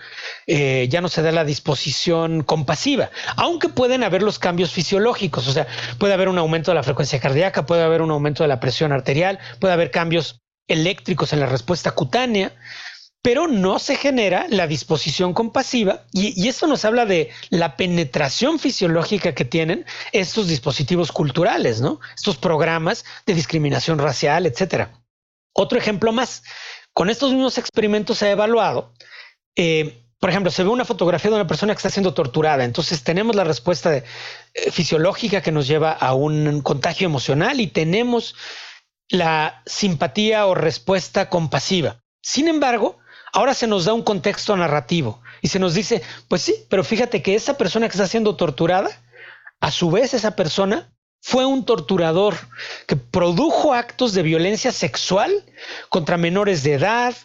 eh, 0.45 0.87
ya 0.89 0.99
no 0.99 1.07
se 1.07 1.21
da 1.21 1.31
la 1.31 1.45
disposición 1.45 2.43
compasiva, 2.43 3.11
aunque 3.37 3.69
pueden 3.69 4.03
haber 4.03 4.23
los 4.23 4.39
cambios 4.39 4.71
fisiológicos, 4.71 5.47
o 5.47 5.53
sea, 5.53 5.67
puede 5.99 6.13
haber 6.13 6.27
un 6.27 6.37
aumento 6.37 6.71
de 6.71 6.75
la 6.75 6.83
frecuencia 6.83 7.19
cardíaca, 7.19 7.65
puede 7.65 7.83
haber 7.83 8.01
un 8.01 8.11
aumento 8.11 8.43
de 8.43 8.49
la 8.49 8.59
presión 8.59 8.91
arterial, 8.91 9.39
puede 9.59 9.73
haber 9.73 9.89
cambios 9.89 10.41
eléctricos 10.67 11.31
en 11.31 11.39
la 11.39 11.45
respuesta 11.45 11.91
cutánea, 11.91 12.53
pero 13.21 13.47
no 13.47 13.79
se 13.79 13.95
genera 13.95 14.47
la 14.49 14.67
disposición 14.67 15.33
compasiva 15.33 16.03
y, 16.11 16.39
y 16.41 16.49
esto 16.49 16.67
nos 16.67 16.83
habla 16.83 17.05
de 17.05 17.29
la 17.49 17.77
penetración 17.77 18.59
fisiológica 18.59 19.33
que 19.33 19.45
tienen 19.45 19.85
estos 20.11 20.49
dispositivos 20.49 21.13
culturales, 21.13 21.79
¿no? 21.79 22.01
Estos 22.17 22.35
programas 22.35 23.05
de 23.25 23.33
discriminación 23.33 23.97
racial, 23.97 24.45
etcétera. 24.45 24.91
Otro 25.53 25.77
ejemplo 25.77 26.11
más, 26.11 26.43
con 26.93 27.09
estos 27.09 27.31
mismos 27.31 27.57
experimentos 27.57 28.17
se 28.17 28.27
ha 28.27 28.31
evaluado, 28.31 28.93
eh, 29.55 30.03
por 30.19 30.29
ejemplo, 30.29 30.51
se 30.51 30.63
ve 30.63 30.69
una 30.69 30.85
fotografía 30.85 31.29
de 31.29 31.35
una 31.35 31.47
persona 31.47 31.73
que 31.73 31.79
está 31.79 31.89
siendo 31.89 32.13
torturada, 32.13 32.63
entonces 32.63 33.03
tenemos 33.03 33.35
la 33.35 33.43
respuesta 33.43 33.93
eh, 33.97 34.03
fisiológica 34.71 35.41
que 35.41 35.51
nos 35.51 35.67
lleva 35.67 35.91
a 35.91 36.13
un 36.13 36.61
contagio 36.61 37.07
emocional 37.07 37.59
y 37.59 37.67
tenemos 37.67 38.35
la 39.09 39.61
simpatía 39.65 40.45
o 40.45 40.55
respuesta 40.55 41.29
compasiva. 41.29 42.01
Sin 42.21 42.47
embargo, 42.47 42.99
ahora 43.33 43.53
se 43.53 43.67
nos 43.67 43.83
da 43.83 43.93
un 43.93 44.03
contexto 44.03 44.55
narrativo 44.55 45.21
y 45.41 45.49
se 45.49 45.59
nos 45.59 45.73
dice, 45.73 46.01
pues 46.29 46.41
sí, 46.41 46.55
pero 46.69 46.85
fíjate 46.85 47.21
que 47.21 47.35
esa 47.35 47.57
persona 47.57 47.89
que 47.89 47.97
está 47.97 48.07
siendo 48.07 48.37
torturada, 48.37 48.89
a 49.59 49.71
su 49.71 49.91
vez 49.91 50.13
esa 50.13 50.37
persona 50.37 50.92
fue 51.25 51.45
un 51.45 51.63
torturador 51.63 52.35
que 52.85 52.97
produjo 52.97 53.73
actos 53.73 54.13
de 54.13 54.23
violencia 54.23 54.73
sexual 54.73 55.31
contra 55.87 56.17
menores 56.17 56.63
de 56.63 56.73
edad, 56.73 57.15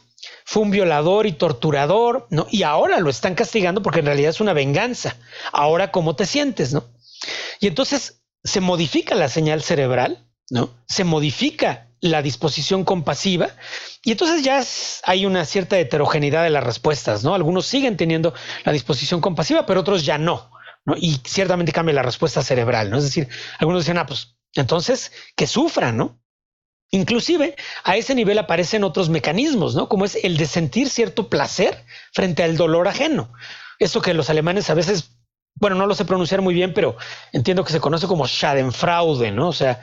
fue 0.44 0.62
un 0.62 0.70
violador 0.70 1.26
y 1.26 1.32
torturador, 1.32 2.28
¿no? 2.30 2.46
Y 2.48 2.62
ahora 2.62 3.00
lo 3.00 3.11
están 3.11 3.34
castigando 3.34 3.82
porque 3.82 3.98
en 3.98 4.06
realidad 4.06 4.30
es 4.30 4.40
una 4.40 4.52
venganza. 4.52 5.16
Ahora, 5.50 5.90
¿cómo 5.90 6.14
te 6.14 6.26
sientes, 6.26 6.72
no? 6.72 6.84
Y 7.58 7.66
entonces 7.66 8.22
se 8.44 8.61
modifica 8.61 9.16
la 9.16 9.28
señal 9.28 9.64
cerebral, 9.64 10.24
¿no? 10.48 10.70
Se 10.87 11.02
modifica 11.02 11.88
la 12.00 12.22
disposición 12.22 12.84
compasiva 12.84 13.48
y 14.04 14.12
entonces 14.12 14.44
ya 14.44 14.62
hay 15.11 15.26
una 15.26 15.44
cierta 15.44 15.76
heterogeneidad 15.76 16.44
de 16.44 16.50
las 16.50 16.62
respuestas, 16.62 17.24
¿no? 17.24 17.34
Algunos 17.34 17.66
siguen 17.66 17.96
teniendo 17.96 18.32
la 18.64 18.70
disposición 18.70 19.20
compasiva, 19.20 19.66
pero 19.66 19.80
otros 19.80 20.06
ya 20.06 20.18
no. 20.18 20.52
Y 20.96 21.20
ciertamente 21.24 21.72
cambia 21.72 21.94
la 21.94 22.03
respuesta 22.03 22.42
cerebral, 22.42 22.90
¿no? 22.90 22.98
Es 22.98 23.05
decir, 23.05 23.29
algunos 23.59 23.85
dicen, 23.85 23.98
ah, 23.98 24.07
pues 24.07 24.37
entonces 24.55 25.12
que 25.37 25.46
sufran, 25.46 25.96
¿no? 25.96 26.20
Inclusive 26.90 27.55
a 27.85 27.96
ese 27.96 28.14
nivel 28.14 28.38
aparecen 28.38 28.85
otros 28.85 29.11
mecanismos, 29.11 29.74
¿no? 29.74 29.88
Como 29.88 30.05
es 30.05 30.16
el 30.24 30.37
de 30.37 30.46
sentir 30.46 30.88
cierto 30.88 31.29
placer 31.29 31.85
frente 32.12 32.42
al 32.42 32.57
dolor 32.57 32.88
ajeno. 32.88 33.33
Eso 33.79 34.01
que 34.01 34.14
los 34.14 34.31
alemanes 34.31 34.70
a 34.70 34.74
veces, 34.74 35.11
bueno, 35.55 35.77
no 35.77 35.87
lo 35.87 35.94
sé 35.94 36.05
pronunciar 36.07 36.40
muy 36.40 36.55
bien, 36.55 36.72
pero 36.72 36.96
entiendo 37.33 37.64
que 37.64 37.72
se 37.72 37.81
conoce 37.81 38.07
como 38.07 38.27
Schadenfreude, 38.27 39.31
¿no? 39.33 39.48
O 39.48 39.53
sea, 39.53 39.83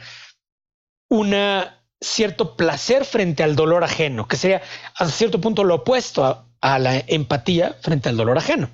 una 1.10 1.84
cierto 2.02 2.56
placer 2.56 3.06
frente 3.06 3.44
al 3.44 3.56
dolor 3.56 3.84
ajeno, 3.84 4.28
que 4.28 4.38
sería 4.38 4.62
a 4.96 5.08
cierto 5.08 5.40
punto 5.40 5.64
lo 5.64 5.76
opuesto 5.76 6.46
a 6.62 6.80
la 6.80 6.98
empatía 7.08 7.78
frente 7.82 8.10
al 8.10 8.18
dolor 8.18 8.38
ajeno. 8.38 8.70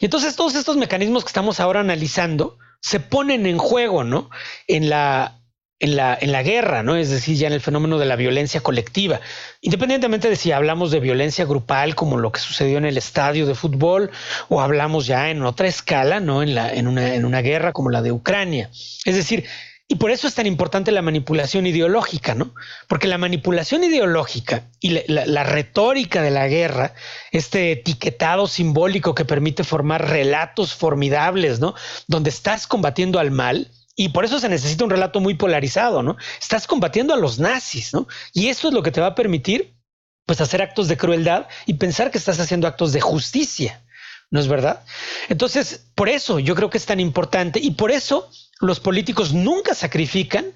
Y 0.00 0.06
entonces 0.06 0.36
todos 0.36 0.54
estos 0.54 0.76
mecanismos 0.76 1.24
que 1.24 1.28
estamos 1.28 1.60
ahora 1.60 1.80
analizando 1.80 2.58
se 2.80 3.00
ponen 3.00 3.46
en 3.46 3.58
juego, 3.58 4.04
¿no? 4.04 4.30
En 4.66 4.88
la, 4.88 5.40
en 5.78 5.96
la, 5.96 6.16
en 6.20 6.32
la 6.32 6.42
guerra, 6.42 6.82
¿no? 6.82 6.96
Es 6.96 7.10
decir, 7.10 7.36
ya 7.36 7.46
en 7.46 7.52
el 7.52 7.60
fenómeno 7.60 7.98
de 7.98 8.06
la 8.06 8.16
violencia 8.16 8.60
colectiva. 8.60 9.20
Independientemente 9.60 10.28
de 10.28 10.36
si 10.36 10.52
hablamos 10.52 10.90
de 10.90 11.00
violencia 11.00 11.44
grupal, 11.44 11.94
como 11.94 12.18
lo 12.18 12.32
que 12.32 12.40
sucedió 12.40 12.78
en 12.78 12.84
el 12.84 12.98
estadio 12.98 13.46
de 13.46 13.54
fútbol, 13.54 14.10
o 14.48 14.60
hablamos 14.60 15.06
ya 15.06 15.30
en 15.30 15.42
otra 15.42 15.68
escala, 15.68 16.20
¿no? 16.20 16.42
En, 16.42 16.54
la, 16.54 16.72
en, 16.72 16.86
una, 16.86 17.14
en 17.14 17.24
una 17.24 17.40
guerra 17.40 17.72
como 17.72 17.90
la 17.90 18.02
de 18.02 18.12
Ucrania. 18.12 18.70
Es 19.04 19.14
decir, 19.14 19.46
y 19.92 19.96
por 19.96 20.12
eso 20.12 20.28
es 20.28 20.36
tan 20.36 20.46
importante 20.46 20.92
la 20.92 21.02
manipulación 21.02 21.66
ideológica, 21.66 22.36
¿no? 22.36 22.54
Porque 22.86 23.08
la 23.08 23.18
manipulación 23.18 23.82
ideológica 23.82 24.68
y 24.78 24.90
la, 25.08 25.42
retórica 25.42 26.22
de 26.22 26.30
la 26.30 26.46
guerra, 26.46 26.94
este 27.32 27.72
etiquetado 27.72 28.46
simbólico 28.46 29.16
que 29.16 29.24
permite 29.24 29.64
formar 29.64 30.08
relatos 30.08 30.74
formidables, 30.74 31.58
¿no? 31.58 31.74
Donde 32.06 32.30
estás 32.30 32.68
combatiendo 32.68 33.18
al 33.18 33.32
mal, 33.32 33.72
y 33.96 34.10
por 34.10 34.24
eso 34.24 34.38
se 34.38 34.48
necesita 34.48 34.84
un 34.84 34.90
relato 34.90 35.18
muy 35.18 35.34
polarizado, 35.34 36.04
¿no? 36.04 36.16
Estás 36.40 36.68
combatiendo 36.68 37.12
a 37.12 37.16
los 37.16 37.40
nazis, 37.40 37.92
¿no? 37.92 38.06
Y 38.32 38.46
eso 38.46 38.68
es 38.68 38.74
lo 38.74 38.84
que 38.84 38.92
te 38.92 39.00
va 39.00 39.08
a 39.08 39.14
permitir, 39.16 39.74
pues, 40.24 40.40
hacer 40.40 40.62
actos 40.62 40.86
de 40.86 40.96
crueldad 40.96 41.48
y 41.66 41.74
pensar 41.74 42.12
que 42.12 42.18
estás 42.18 42.38
haciendo 42.38 42.68
actos 42.68 42.92
de 42.92 43.00
justicia, 43.00 43.82
¿no 44.30 44.38
es 44.38 44.46
verdad? 44.46 44.84
Entonces, 45.28 45.86
por 45.96 46.08
eso 46.08 46.38
yo 46.38 46.54
creo 46.54 46.70
que 46.70 46.78
es 46.78 46.86
tan 46.86 47.00
importante 47.00 47.58
y 47.58 47.72
por 47.72 47.90
eso 47.90 48.30
los 48.60 48.80
políticos 48.80 49.32
nunca 49.32 49.74
sacrifican 49.74 50.46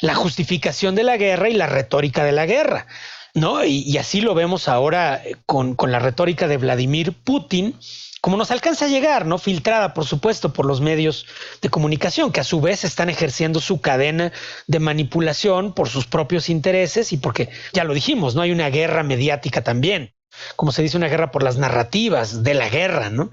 la 0.00 0.14
justificación 0.14 0.94
de 0.94 1.04
la 1.04 1.16
guerra 1.16 1.48
y 1.48 1.54
la 1.54 1.66
retórica 1.66 2.24
de 2.24 2.32
la 2.32 2.46
guerra. 2.46 2.86
¿No? 3.34 3.64
Y, 3.64 3.96
así 3.96 4.20
lo 4.20 4.34
vemos 4.34 4.68
ahora 4.68 5.22
con, 5.46 5.74
con, 5.74 5.90
la 5.90 5.98
retórica 5.98 6.48
de 6.48 6.58
Vladimir 6.58 7.14
Putin 7.14 7.74
como 8.22 8.36
nos 8.36 8.52
alcanza 8.52 8.84
a 8.84 8.88
llegar, 8.88 9.26
¿no? 9.26 9.36
Filtrada, 9.36 9.94
por 9.94 10.06
supuesto, 10.06 10.52
por 10.52 10.64
los 10.64 10.80
medios 10.80 11.26
de 11.60 11.70
comunicación, 11.70 12.30
que 12.30 12.38
a 12.38 12.44
su 12.44 12.60
vez 12.60 12.84
están 12.84 13.10
ejerciendo 13.10 13.60
su 13.60 13.80
cadena 13.80 14.30
de 14.68 14.78
manipulación 14.78 15.74
por 15.74 15.88
sus 15.88 16.06
propios 16.06 16.48
intereses 16.48 17.12
y 17.12 17.16
porque, 17.16 17.48
ya 17.72 17.82
lo 17.82 17.94
dijimos, 17.94 18.36
¿no? 18.36 18.42
Hay 18.42 18.52
una 18.52 18.70
guerra 18.70 19.02
mediática 19.02 19.64
también, 19.64 20.14
como 20.54 20.70
se 20.70 20.82
dice, 20.82 20.96
una 20.96 21.08
guerra 21.08 21.32
por 21.32 21.42
las 21.42 21.56
narrativas 21.56 22.44
de 22.44 22.54
la 22.54 22.68
guerra, 22.68 23.10
¿no? 23.10 23.32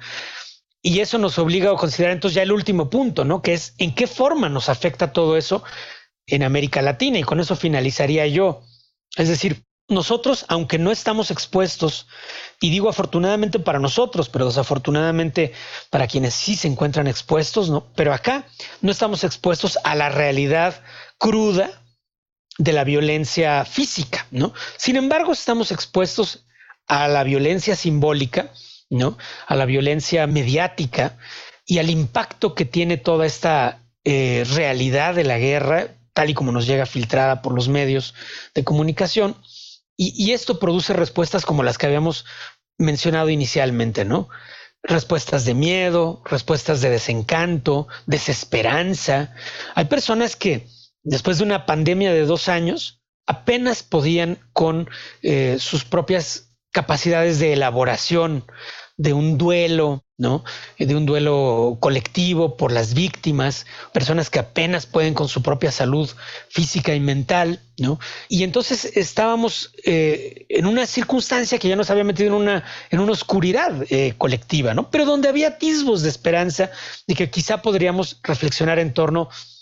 Y 0.81 0.99
eso 1.01 1.17
nos 1.17 1.37
obliga 1.37 1.71
a 1.71 1.75
considerar 1.75 2.13
entonces 2.13 2.35
ya 2.35 2.43
el 2.43 2.51
último 2.51 2.89
punto, 2.89 3.25
¿no? 3.25 3.41
Que 3.41 3.53
es 3.53 3.73
en 3.77 3.93
qué 3.93 4.07
forma 4.07 4.49
nos 4.49 4.69
afecta 4.69 5.11
todo 5.11 5.35
eso 5.35 5.63
en 6.25 6.43
América 6.43 6.81
Latina. 6.81 7.19
Y 7.19 7.23
con 7.23 7.39
eso 7.39 7.55
finalizaría 7.55 8.25
yo. 8.27 8.61
Es 9.17 9.27
decir, 9.27 9.65
nosotros, 9.89 10.45
aunque 10.47 10.77
no 10.77 10.91
estamos 10.91 11.31
expuestos, 11.31 12.07
y 12.61 12.69
digo 12.69 12.89
afortunadamente 12.89 13.59
para 13.59 13.79
nosotros, 13.79 14.29
pero 14.29 14.45
desafortunadamente 14.45 15.53
para 15.89 16.07
quienes 16.07 16.33
sí 16.33 16.55
se 16.55 16.67
encuentran 16.67 17.07
expuestos, 17.07 17.69
¿no? 17.69 17.87
Pero 17.95 18.13
acá 18.13 18.45
no 18.81 18.91
estamos 18.91 19.23
expuestos 19.23 19.79
a 19.83 19.95
la 19.95 20.09
realidad 20.09 20.81
cruda 21.17 21.81
de 22.57 22.73
la 22.73 22.83
violencia 22.83 23.65
física, 23.65 24.27
¿no? 24.31 24.53
Sin 24.77 24.95
embargo, 24.95 25.31
estamos 25.31 25.71
expuestos 25.71 26.45
a 26.87 27.07
la 27.07 27.23
violencia 27.23 27.75
simbólica, 27.75 28.51
¿no? 28.89 29.17
A 29.47 29.55
la 29.55 29.65
violencia 29.65 30.25
mediática 30.27 31.17
y 31.65 31.77
al 31.77 31.89
impacto 31.89 32.55
que 32.55 32.65
tiene 32.65 32.97
toda 32.97 33.25
esta 33.25 33.83
eh, 34.03 34.45
realidad 34.53 35.15
de 35.15 35.23
la 35.23 35.37
guerra, 35.37 35.95
tal 36.13 36.29
y 36.29 36.33
como 36.33 36.51
nos 36.51 36.65
llega 36.65 36.85
filtrada 36.85 37.41
por 37.41 37.53
los 37.53 37.69
medios 37.69 38.15
de 38.55 38.63
comunicación 38.63 39.35
y, 40.01 40.31
esto 40.31 40.59
produce 40.59 40.93
respuestas 40.93 41.45
como 41.45 41.61
las 41.61 41.77
que 41.77 41.85
habíamos 41.85 42.23
mencionado 42.77 43.29
inicialmente, 43.29 44.05
¿no? 44.05 44.29
Respuestas 44.81 45.43
de 45.43 45.53
miedo, 45.53 46.23
respuestas 46.23 46.79
de 46.79 46.89
desencanto, 46.89 47.89
desesperanza. 48.05 49.35
Hay 49.75 49.85
personas 49.85 50.37
que 50.37 50.67
después 51.03 51.37
de 51.37 51.43
una 51.43 51.65
pandemia 51.65 52.13
de 52.13 52.25
dos 52.25 52.47
años 52.47 53.03
apenas 53.27 53.83
podían 53.83 54.39
con 54.53 54.89
eh, 55.21 55.57
sus 55.59 55.83
propias 55.83 56.48
capacidades 56.71 57.39
de 57.39 57.53
elaboración 57.53 58.45
de 58.99 59.13
un 59.13 59.37
duelo, 59.37 60.03
¿no? 60.17 60.43
De 60.77 60.93
un 60.93 61.05
duelo 61.05 61.77
colectivo 61.79 62.57
por 62.57 62.73
las 62.73 62.93
víctimas, 62.93 63.65
personas 63.93 64.29
que 64.29 64.39
apenas 64.39 64.85
pueden 64.85 65.13
con 65.13 65.29
su 65.29 65.41
propia 65.41 65.71
salud 65.71 66.09
física 66.49 66.93
y 66.93 66.99
mental, 66.99 67.61
¿no? 67.77 67.97
Y 68.27 68.43
entonces 68.43 68.97
estábamos 68.97 69.73
eh, 69.85 70.45
en 70.49 70.65
una 70.65 70.85
circunstancia 70.85 71.57
que 71.59 71.69
ya 71.69 71.77
nos 71.77 71.89
había 71.89 72.03
metido 72.03 72.27
en 72.27 72.41
una, 72.41 72.65
en 72.89 72.99
una 72.99 73.13
oscuridad 73.13 73.85
eh, 73.89 74.15
colectiva, 74.17 74.73
¿no? 74.73 74.91
Pero 74.91 75.05
donde 75.05 75.29
había 75.29 75.47
atisbos 75.47 76.01
de 76.01 76.09
esperanza 76.09 76.69
de 77.07 77.15
que 77.15 77.29
quizá 77.29 77.61
podríamos 77.61 78.19
reflexionar 78.21 78.79
en 78.79 78.93
torno 78.93 79.29
a 79.31 79.58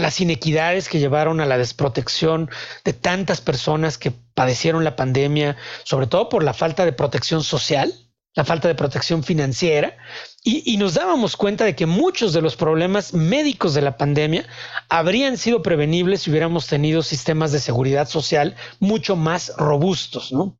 las 0.00 0.20
inequidades 0.20 0.88
que 0.88 0.98
llevaron 0.98 1.40
a 1.40 1.46
la 1.46 1.58
desprotección 1.58 2.50
de 2.84 2.92
tantas 2.92 3.40
personas 3.40 3.98
que 3.98 4.12
padecieron 4.34 4.84
la 4.84 4.96
pandemia, 4.96 5.56
sobre 5.84 6.06
todo 6.06 6.28
por 6.28 6.42
la 6.44 6.54
falta 6.54 6.84
de 6.84 6.92
protección 6.92 7.42
social, 7.42 7.92
la 8.34 8.44
falta 8.44 8.68
de 8.68 8.74
protección 8.74 9.24
financiera, 9.24 9.96
y, 10.44 10.76
nos 10.78 10.94
dábamos 10.94 11.36
cuenta 11.36 11.64
de 11.64 11.74
que 11.74 11.84
muchos 11.84 12.32
de 12.32 12.40
los 12.40 12.56
problemas 12.56 13.12
médicos 13.12 13.74
de 13.74 13.82
la 13.82 13.98
pandemia 13.98 14.46
habrían 14.88 15.36
sido 15.36 15.62
prevenibles 15.62 16.22
si 16.22 16.30
hubiéramos 16.30 16.68
tenido 16.68 17.02
sistemas 17.02 17.52
de 17.52 17.58
seguridad 17.58 18.08
social 18.08 18.56
mucho 18.78 19.14
más 19.14 19.52
robustos, 19.58 20.32
¿no? 20.32 20.58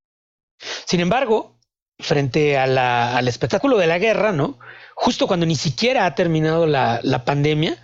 Sin 0.84 1.00
embargo, 1.00 1.58
frente 2.00 2.58
al 2.58 3.28
espectáculo 3.28 3.78
de 3.78 3.86
la 3.86 3.98
guerra, 3.98 4.32
¿no? 4.32 4.58
Justo 5.00 5.28
cuando 5.28 5.46
ni 5.46 5.54
siquiera 5.54 6.06
ha 6.06 6.16
terminado 6.16 6.66
la, 6.66 7.22
pandemia, 7.24 7.76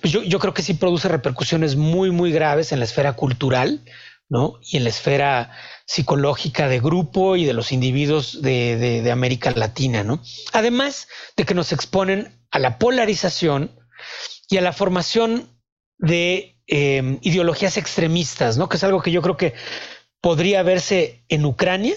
pues 0.00 0.12
yo, 0.12 0.22
yo 0.22 0.38
creo 0.38 0.54
que 0.54 0.62
sí 0.62 0.74
produce 0.74 1.08
repercusiones 1.08 1.74
muy, 1.74 2.12
muy 2.12 2.30
graves 2.30 2.70
en 2.70 2.78
la 2.78 2.84
esfera 2.84 3.14
cultural, 3.14 3.80
¿no? 4.28 4.60
Y 4.62 4.76
en 4.76 4.84
la 4.84 4.90
esfera 4.90 5.50
psicológica 5.84 6.68
de 6.68 6.78
grupo 6.78 7.34
y 7.34 7.44
de 7.44 7.54
los 7.54 7.72
individuos 7.72 8.40
de, 8.40 9.10
América 9.12 9.50
Latina, 9.50 10.04
¿no? 10.04 10.22
Además 10.52 11.08
de 11.36 11.44
que 11.44 11.54
nos 11.54 11.72
exponen 11.72 12.40
a 12.52 12.60
la 12.60 12.78
polarización 12.78 13.72
y 14.48 14.56
a 14.56 14.60
la 14.60 14.72
formación 14.72 15.48
de 15.98 16.56
em, 16.68 17.18
ideologías 17.22 17.78
extremistas, 17.78 18.58
¿no? 18.58 18.68
Que 18.68 18.76
es 18.76 18.84
algo 18.84 19.02
que 19.02 19.10
yo 19.10 19.22
creo 19.22 19.36
que 19.36 19.54
podría 20.20 20.62
verse 20.62 21.24
en 21.28 21.44
Ucrania 21.44 21.96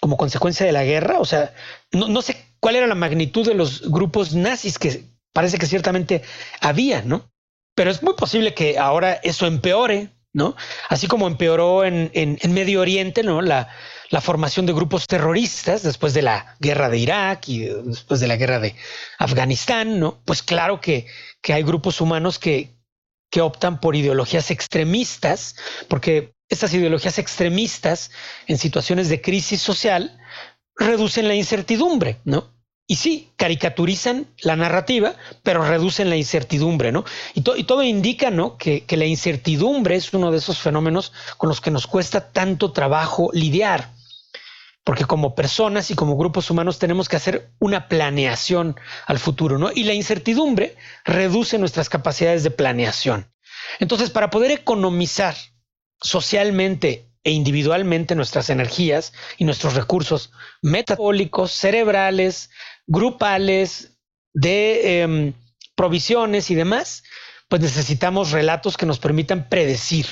como 0.00 0.16
consecuencia 0.16 0.66
de 0.66 0.72
la 0.72 0.84
guerra. 0.84 1.18
O 1.18 1.24
sea, 1.24 1.54
no, 1.92 2.08
no 2.08 2.22
sé 2.22 2.36
cuál 2.60 2.76
era 2.76 2.86
la 2.86 2.94
magnitud 2.94 3.46
de 3.46 3.54
los 3.54 3.90
grupos 3.90 4.34
nazis 4.34 4.78
que 4.78 5.04
parece 5.32 5.58
que 5.58 5.66
ciertamente 5.66 6.22
había, 6.60 7.02
¿no? 7.02 7.30
Pero 7.74 7.90
es 7.90 8.02
muy 8.02 8.14
posible 8.14 8.54
que 8.54 8.78
ahora 8.78 9.20
eso 9.22 9.46
empeore, 9.46 10.16
¿no? 10.32 10.56
Así 10.88 11.06
como 11.08 11.26
empeoró 11.26 11.84
en, 11.84 12.10
Medio 12.48 12.80
Oriente, 12.80 13.22
¿no? 13.22 13.42
La, 13.42 13.68
formación 14.20 14.66
de 14.66 14.72
grupos 14.72 15.06
terroristas 15.06 15.82
después 15.82 16.14
de 16.14 16.22
la 16.22 16.56
guerra 16.58 16.88
de 16.88 16.98
Irak 16.98 17.48
y 17.48 17.60
después 17.60 18.20
de 18.20 18.28
la 18.28 18.36
guerra 18.36 18.60
de 18.60 18.74
Afganistán, 19.18 20.00
¿no? 20.00 20.22
Pues 20.24 20.42
claro 20.42 20.80
que, 20.80 21.06
hay 21.48 21.62
grupos 21.62 22.00
humanos 22.00 22.38
que, 22.38 22.74
que 23.30 23.40
optan 23.40 23.78
por 23.78 23.94
ideologías 23.94 24.50
extremistas, 24.50 25.56
porque 25.88 26.35
estas 26.48 26.72
ideologías 26.74 27.18
extremistas 27.18 28.10
en 28.46 28.58
situaciones 28.58 29.08
de 29.08 29.20
crisis 29.20 29.60
social 29.60 30.18
reducen 30.76 31.28
la 31.28 31.34
incertidumbre, 31.34 32.20
¿no? 32.24 32.54
Y 32.88 32.96
sí, 32.96 33.32
caricaturizan 33.36 34.28
la 34.42 34.54
narrativa, 34.54 35.16
pero 35.42 35.64
reducen 35.64 36.08
la 36.08 36.16
incertidumbre, 36.16 36.92
¿no? 36.92 37.04
Y, 37.34 37.40
todo 37.40 37.82
indica, 37.82 38.30
¿no? 38.30 38.56
Que, 38.56 38.84
que, 38.84 38.96
la 38.96 39.06
incertidumbre 39.06 39.96
es 39.96 40.12
uno 40.14 40.30
de 40.30 40.38
esos 40.38 40.58
fenómenos 40.58 41.12
con 41.36 41.48
los 41.48 41.60
que 41.60 41.72
nos 41.72 41.88
cuesta 41.88 42.30
tanto 42.30 42.70
trabajo 42.70 43.30
lidiar. 43.32 43.90
Porque 44.84 45.04
como 45.04 45.34
personas 45.34 45.90
y 45.90 45.96
como 45.96 46.16
grupos 46.16 46.48
humanos 46.48 46.78
tenemos 46.78 47.08
que 47.08 47.16
hacer 47.16 47.50
una 47.58 47.88
planeación 47.88 48.76
al 49.06 49.18
futuro, 49.18 49.58
¿no? 49.58 49.70
Y 49.74 49.82
la 49.82 49.94
incertidumbre 49.94 50.76
reduce 51.04 51.58
nuestras 51.58 51.88
capacidades 51.88 52.44
de 52.44 52.52
planeación. 52.52 53.26
Entonces, 53.80 54.10
para 54.10 54.30
poder 54.30 54.52
economizar 54.52 55.34
socialmente 56.00 57.06
e 57.24 57.32
individualmente 57.32 58.14
nuestras 58.14 58.50
energías 58.50 59.12
y 59.36 59.44
nuestros 59.44 59.74
recursos 59.74 60.30
metabólicos, 60.62 61.50
cerebrales, 61.52 62.50
grupales, 62.86 63.98
de 64.32 65.00
em, 65.00 65.32
provisiones 65.74 66.50
y 66.50 66.54
demás, 66.54 67.02
pues 67.48 67.62
necesitamos 67.62 68.32
relatos 68.32 68.76
que 68.76 68.86
nos 68.86 68.98
permitan 68.98 69.48
predecir, 69.48 70.06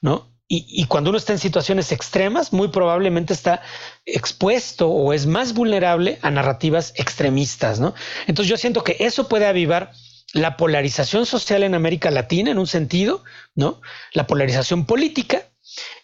¿no? 0.00 0.28
Y, 0.52 0.86
cuando 0.86 1.10
uno 1.10 1.16
está 1.16 1.32
en 1.32 1.38
situaciones 1.38 1.92
extremas, 1.92 2.52
muy 2.52 2.66
probablemente 2.68 3.32
está 3.32 3.62
expuesto 4.04 4.88
o 4.88 5.12
es 5.12 5.24
más 5.24 5.54
vulnerable 5.54 6.18
a 6.22 6.30
narrativas 6.32 6.92
extremistas, 6.96 7.78
¿no? 7.78 7.94
Entonces 8.26 8.50
yo 8.50 8.56
siento 8.56 8.82
que 8.82 8.96
eso 8.98 9.28
puede 9.28 9.46
avivar 9.46 9.92
la 10.32 10.56
polarización 10.56 11.26
social 11.26 11.62
en 11.62 11.74
América 11.74 12.10
Latina 12.10 12.50
en 12.50 12.58
un 12.58 12.66
sentido, 12.66 13.24
¿no? 13.54 13.80
La 14.12 14.26
polarización 14.26 14.86
política 14.86 15.50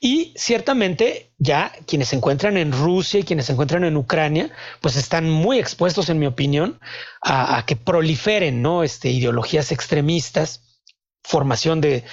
y 0.01 0.33
ciertamente 0.37 1.33
ya 1.39 1.73
quienes 1.87 2.09
se 2.09 2.17
encuentran 2.17 2.57
en 2.57 2.73
Rusia 2.73 3.21
y 3.21 3.25
quienes 3.25 3.47
se 3.47 3.53
encuentran 3.53 3.85
en 3.85 3.97
Ucrania, 3.97 4.51
pues 4.81 4.97
están 4.97 5.29
muy 5.29 5.59
expuestos, 5.59 6.09
en 6.09 6.19
mi 6.19 6.27
opinión, 6.27 6.79
a, 7.23 7.65
que 7.67 7.77
proliferen 7.77 8.63
¿no? 8.63 8.83
este, 8.83 9.11
ideologías 9.11 9.73
extremistas, 9.73 10.63
formación 11.25 11.81
de, 11.81 12.05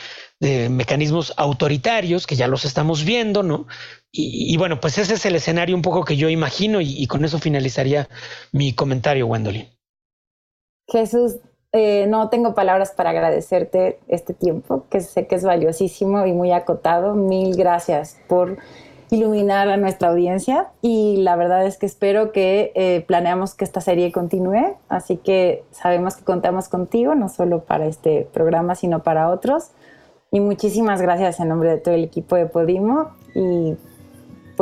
mecanismos 0.69 1.33
autoritarios, 1.37 2.27
que 2.27 2.35
ya 2.35 2.49
los 2.49 2.65
estamos 2.65 3.05
viendo, 3.05 3.43
¿no? 3.43 3.65
Y, 4.11 4.57
bueno, 4.57 4.81
pues 4.81 4.97
ese 4.97 5.13
es 5.13 5.25
el 5.25 5.37
escenario 5.37 5.73
un 5.73 5.81
poco 5.81 6.03
que 6.03 6.17
yo 6.17 6.27
imagino 6.27 6.81
y, 6.81 7.07
con 7.07 7.23
eso 7.23 7.39
finalizaría 7.39 8.09
mi 8.51 8.73
comentario, 8.73 9.25
Wendolin. 9.25 9.69
Jesús, 10.91 11.37
eh, 11.75 12.05
no 12.07 12.29
tengo 12.29 12.53
palabras 12.53 12.91
para 12.91 13.09
agradecerte 13.09 13.99
este 14.07 14.35
tiempo, 14.35 14.85
que 14.91 15.01
sé 15.01 15.25
que 15.25 15.33
es 15.33 15.43
valiosísimo 15.43 16.23
y 16.27 16.31
muy 16.31 16.51
acotado. 16.51 17.15
Mil 17.15 17.55
gracias 17.55 18.19
por 18.27 18.57
iluminar 19.09 19.67
a 19.69 19.77
nuestra 19.77 20.09
audiencia 20.09 20.67
y 20.83 21.17
la 21.17 21.35
verdad 21.35 21.65
es 21.65 21.77
que 21.77 21.87
espero 21.87 22.31
que 22.31 22.71
eh, 22.75 23.03
planeamos 23.07 23.55
que 23.55 23.65
esta 23.65 23.81
serie 23.81 24.11
continúe, 24.11 24.75
así 24.87 25.17
que 25.17 25.63
sabemos 25.71 26.15
que 26.15 26.23
contamos 26.23 26.69
contigo, 26.69 27.15
no 27.15 27.27
solo 27.27 27.63
para 27.63 27.87
este 27.87 28.27
programa, 28.31 28.75
sino 28.75 29.01
para 29.01 29.29
otros. 29.29 29.71
Y 30.31 30.41
muchísimas 30.41 31.01
gracias 31.01 31.39
en 31.39 31.49
nombre 31.49 31.71
de 31.71 31.77
todo 31.77 31.95
el 31.95 32.03
equipo 32.03 32.35
de 32.35 32.45
Podimo 32.45 33.11
y 33.33 33.75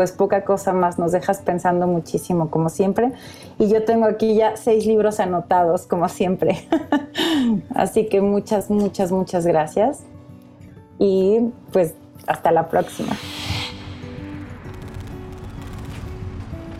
pues 0.02 0.14
poca 0.14 0.44
cosa 0.44 0.74
más, 0.74 0.98
nos 0.98 1.12
dejas 1.12 1.42
pensando 1.42 1.86
muchísimo, 1.86 2.50
como 2.50 2.70
siempre. 2.70 3.12
Y 3.60 3.70
yo 3.70 3.84
tengo 3.84 4.06
aquí 4.06 4.34
ya 4.34 4.58
seis 4.58 4.88
libros 4.88 5.20
anotados, 5.20 5.86
como 5.86 6.10
siempre. 6.10 6.68
Así 7.76 8.08
que 8.08 8.20
muchas, 8.20 8.72
muchas, 8.72 9.12
muchas 9.12 9.46
gracias. 9.46 10.00
Y 10.98 11.52
pues 11.72 11.94
hasta 12.26 12.52
la 12.52 12.68
próxima. 12.68 13.16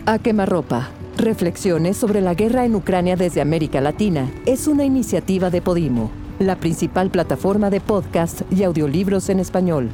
A 0.04 0.18
quemarropa 0.18 0.88
Reflexiones 1.16 1.96
sobre 1.96 2.22
la 2.22 2.34
guerra 2.34 2.64
en 2.64 2.74
Ucrania 2.74 3.14
desde 3.14 3.40
América 3.40 3.80
Latina 3.80 4.28
es 4.46 4.66
una 4.66 4.84
iniciativa 4.84 5.48
de 5.48 5.62
Podimo, 5.62 6.10
la 6.40 6.56
principal 6.56 7.10
plataforma 7.10 7.70
de 7.70 7.80
podcast 7.80 8.42
y 8.50 8.64
audiolibros 8.64 9.28
en 9.28 9.38
español. 9.38 9.90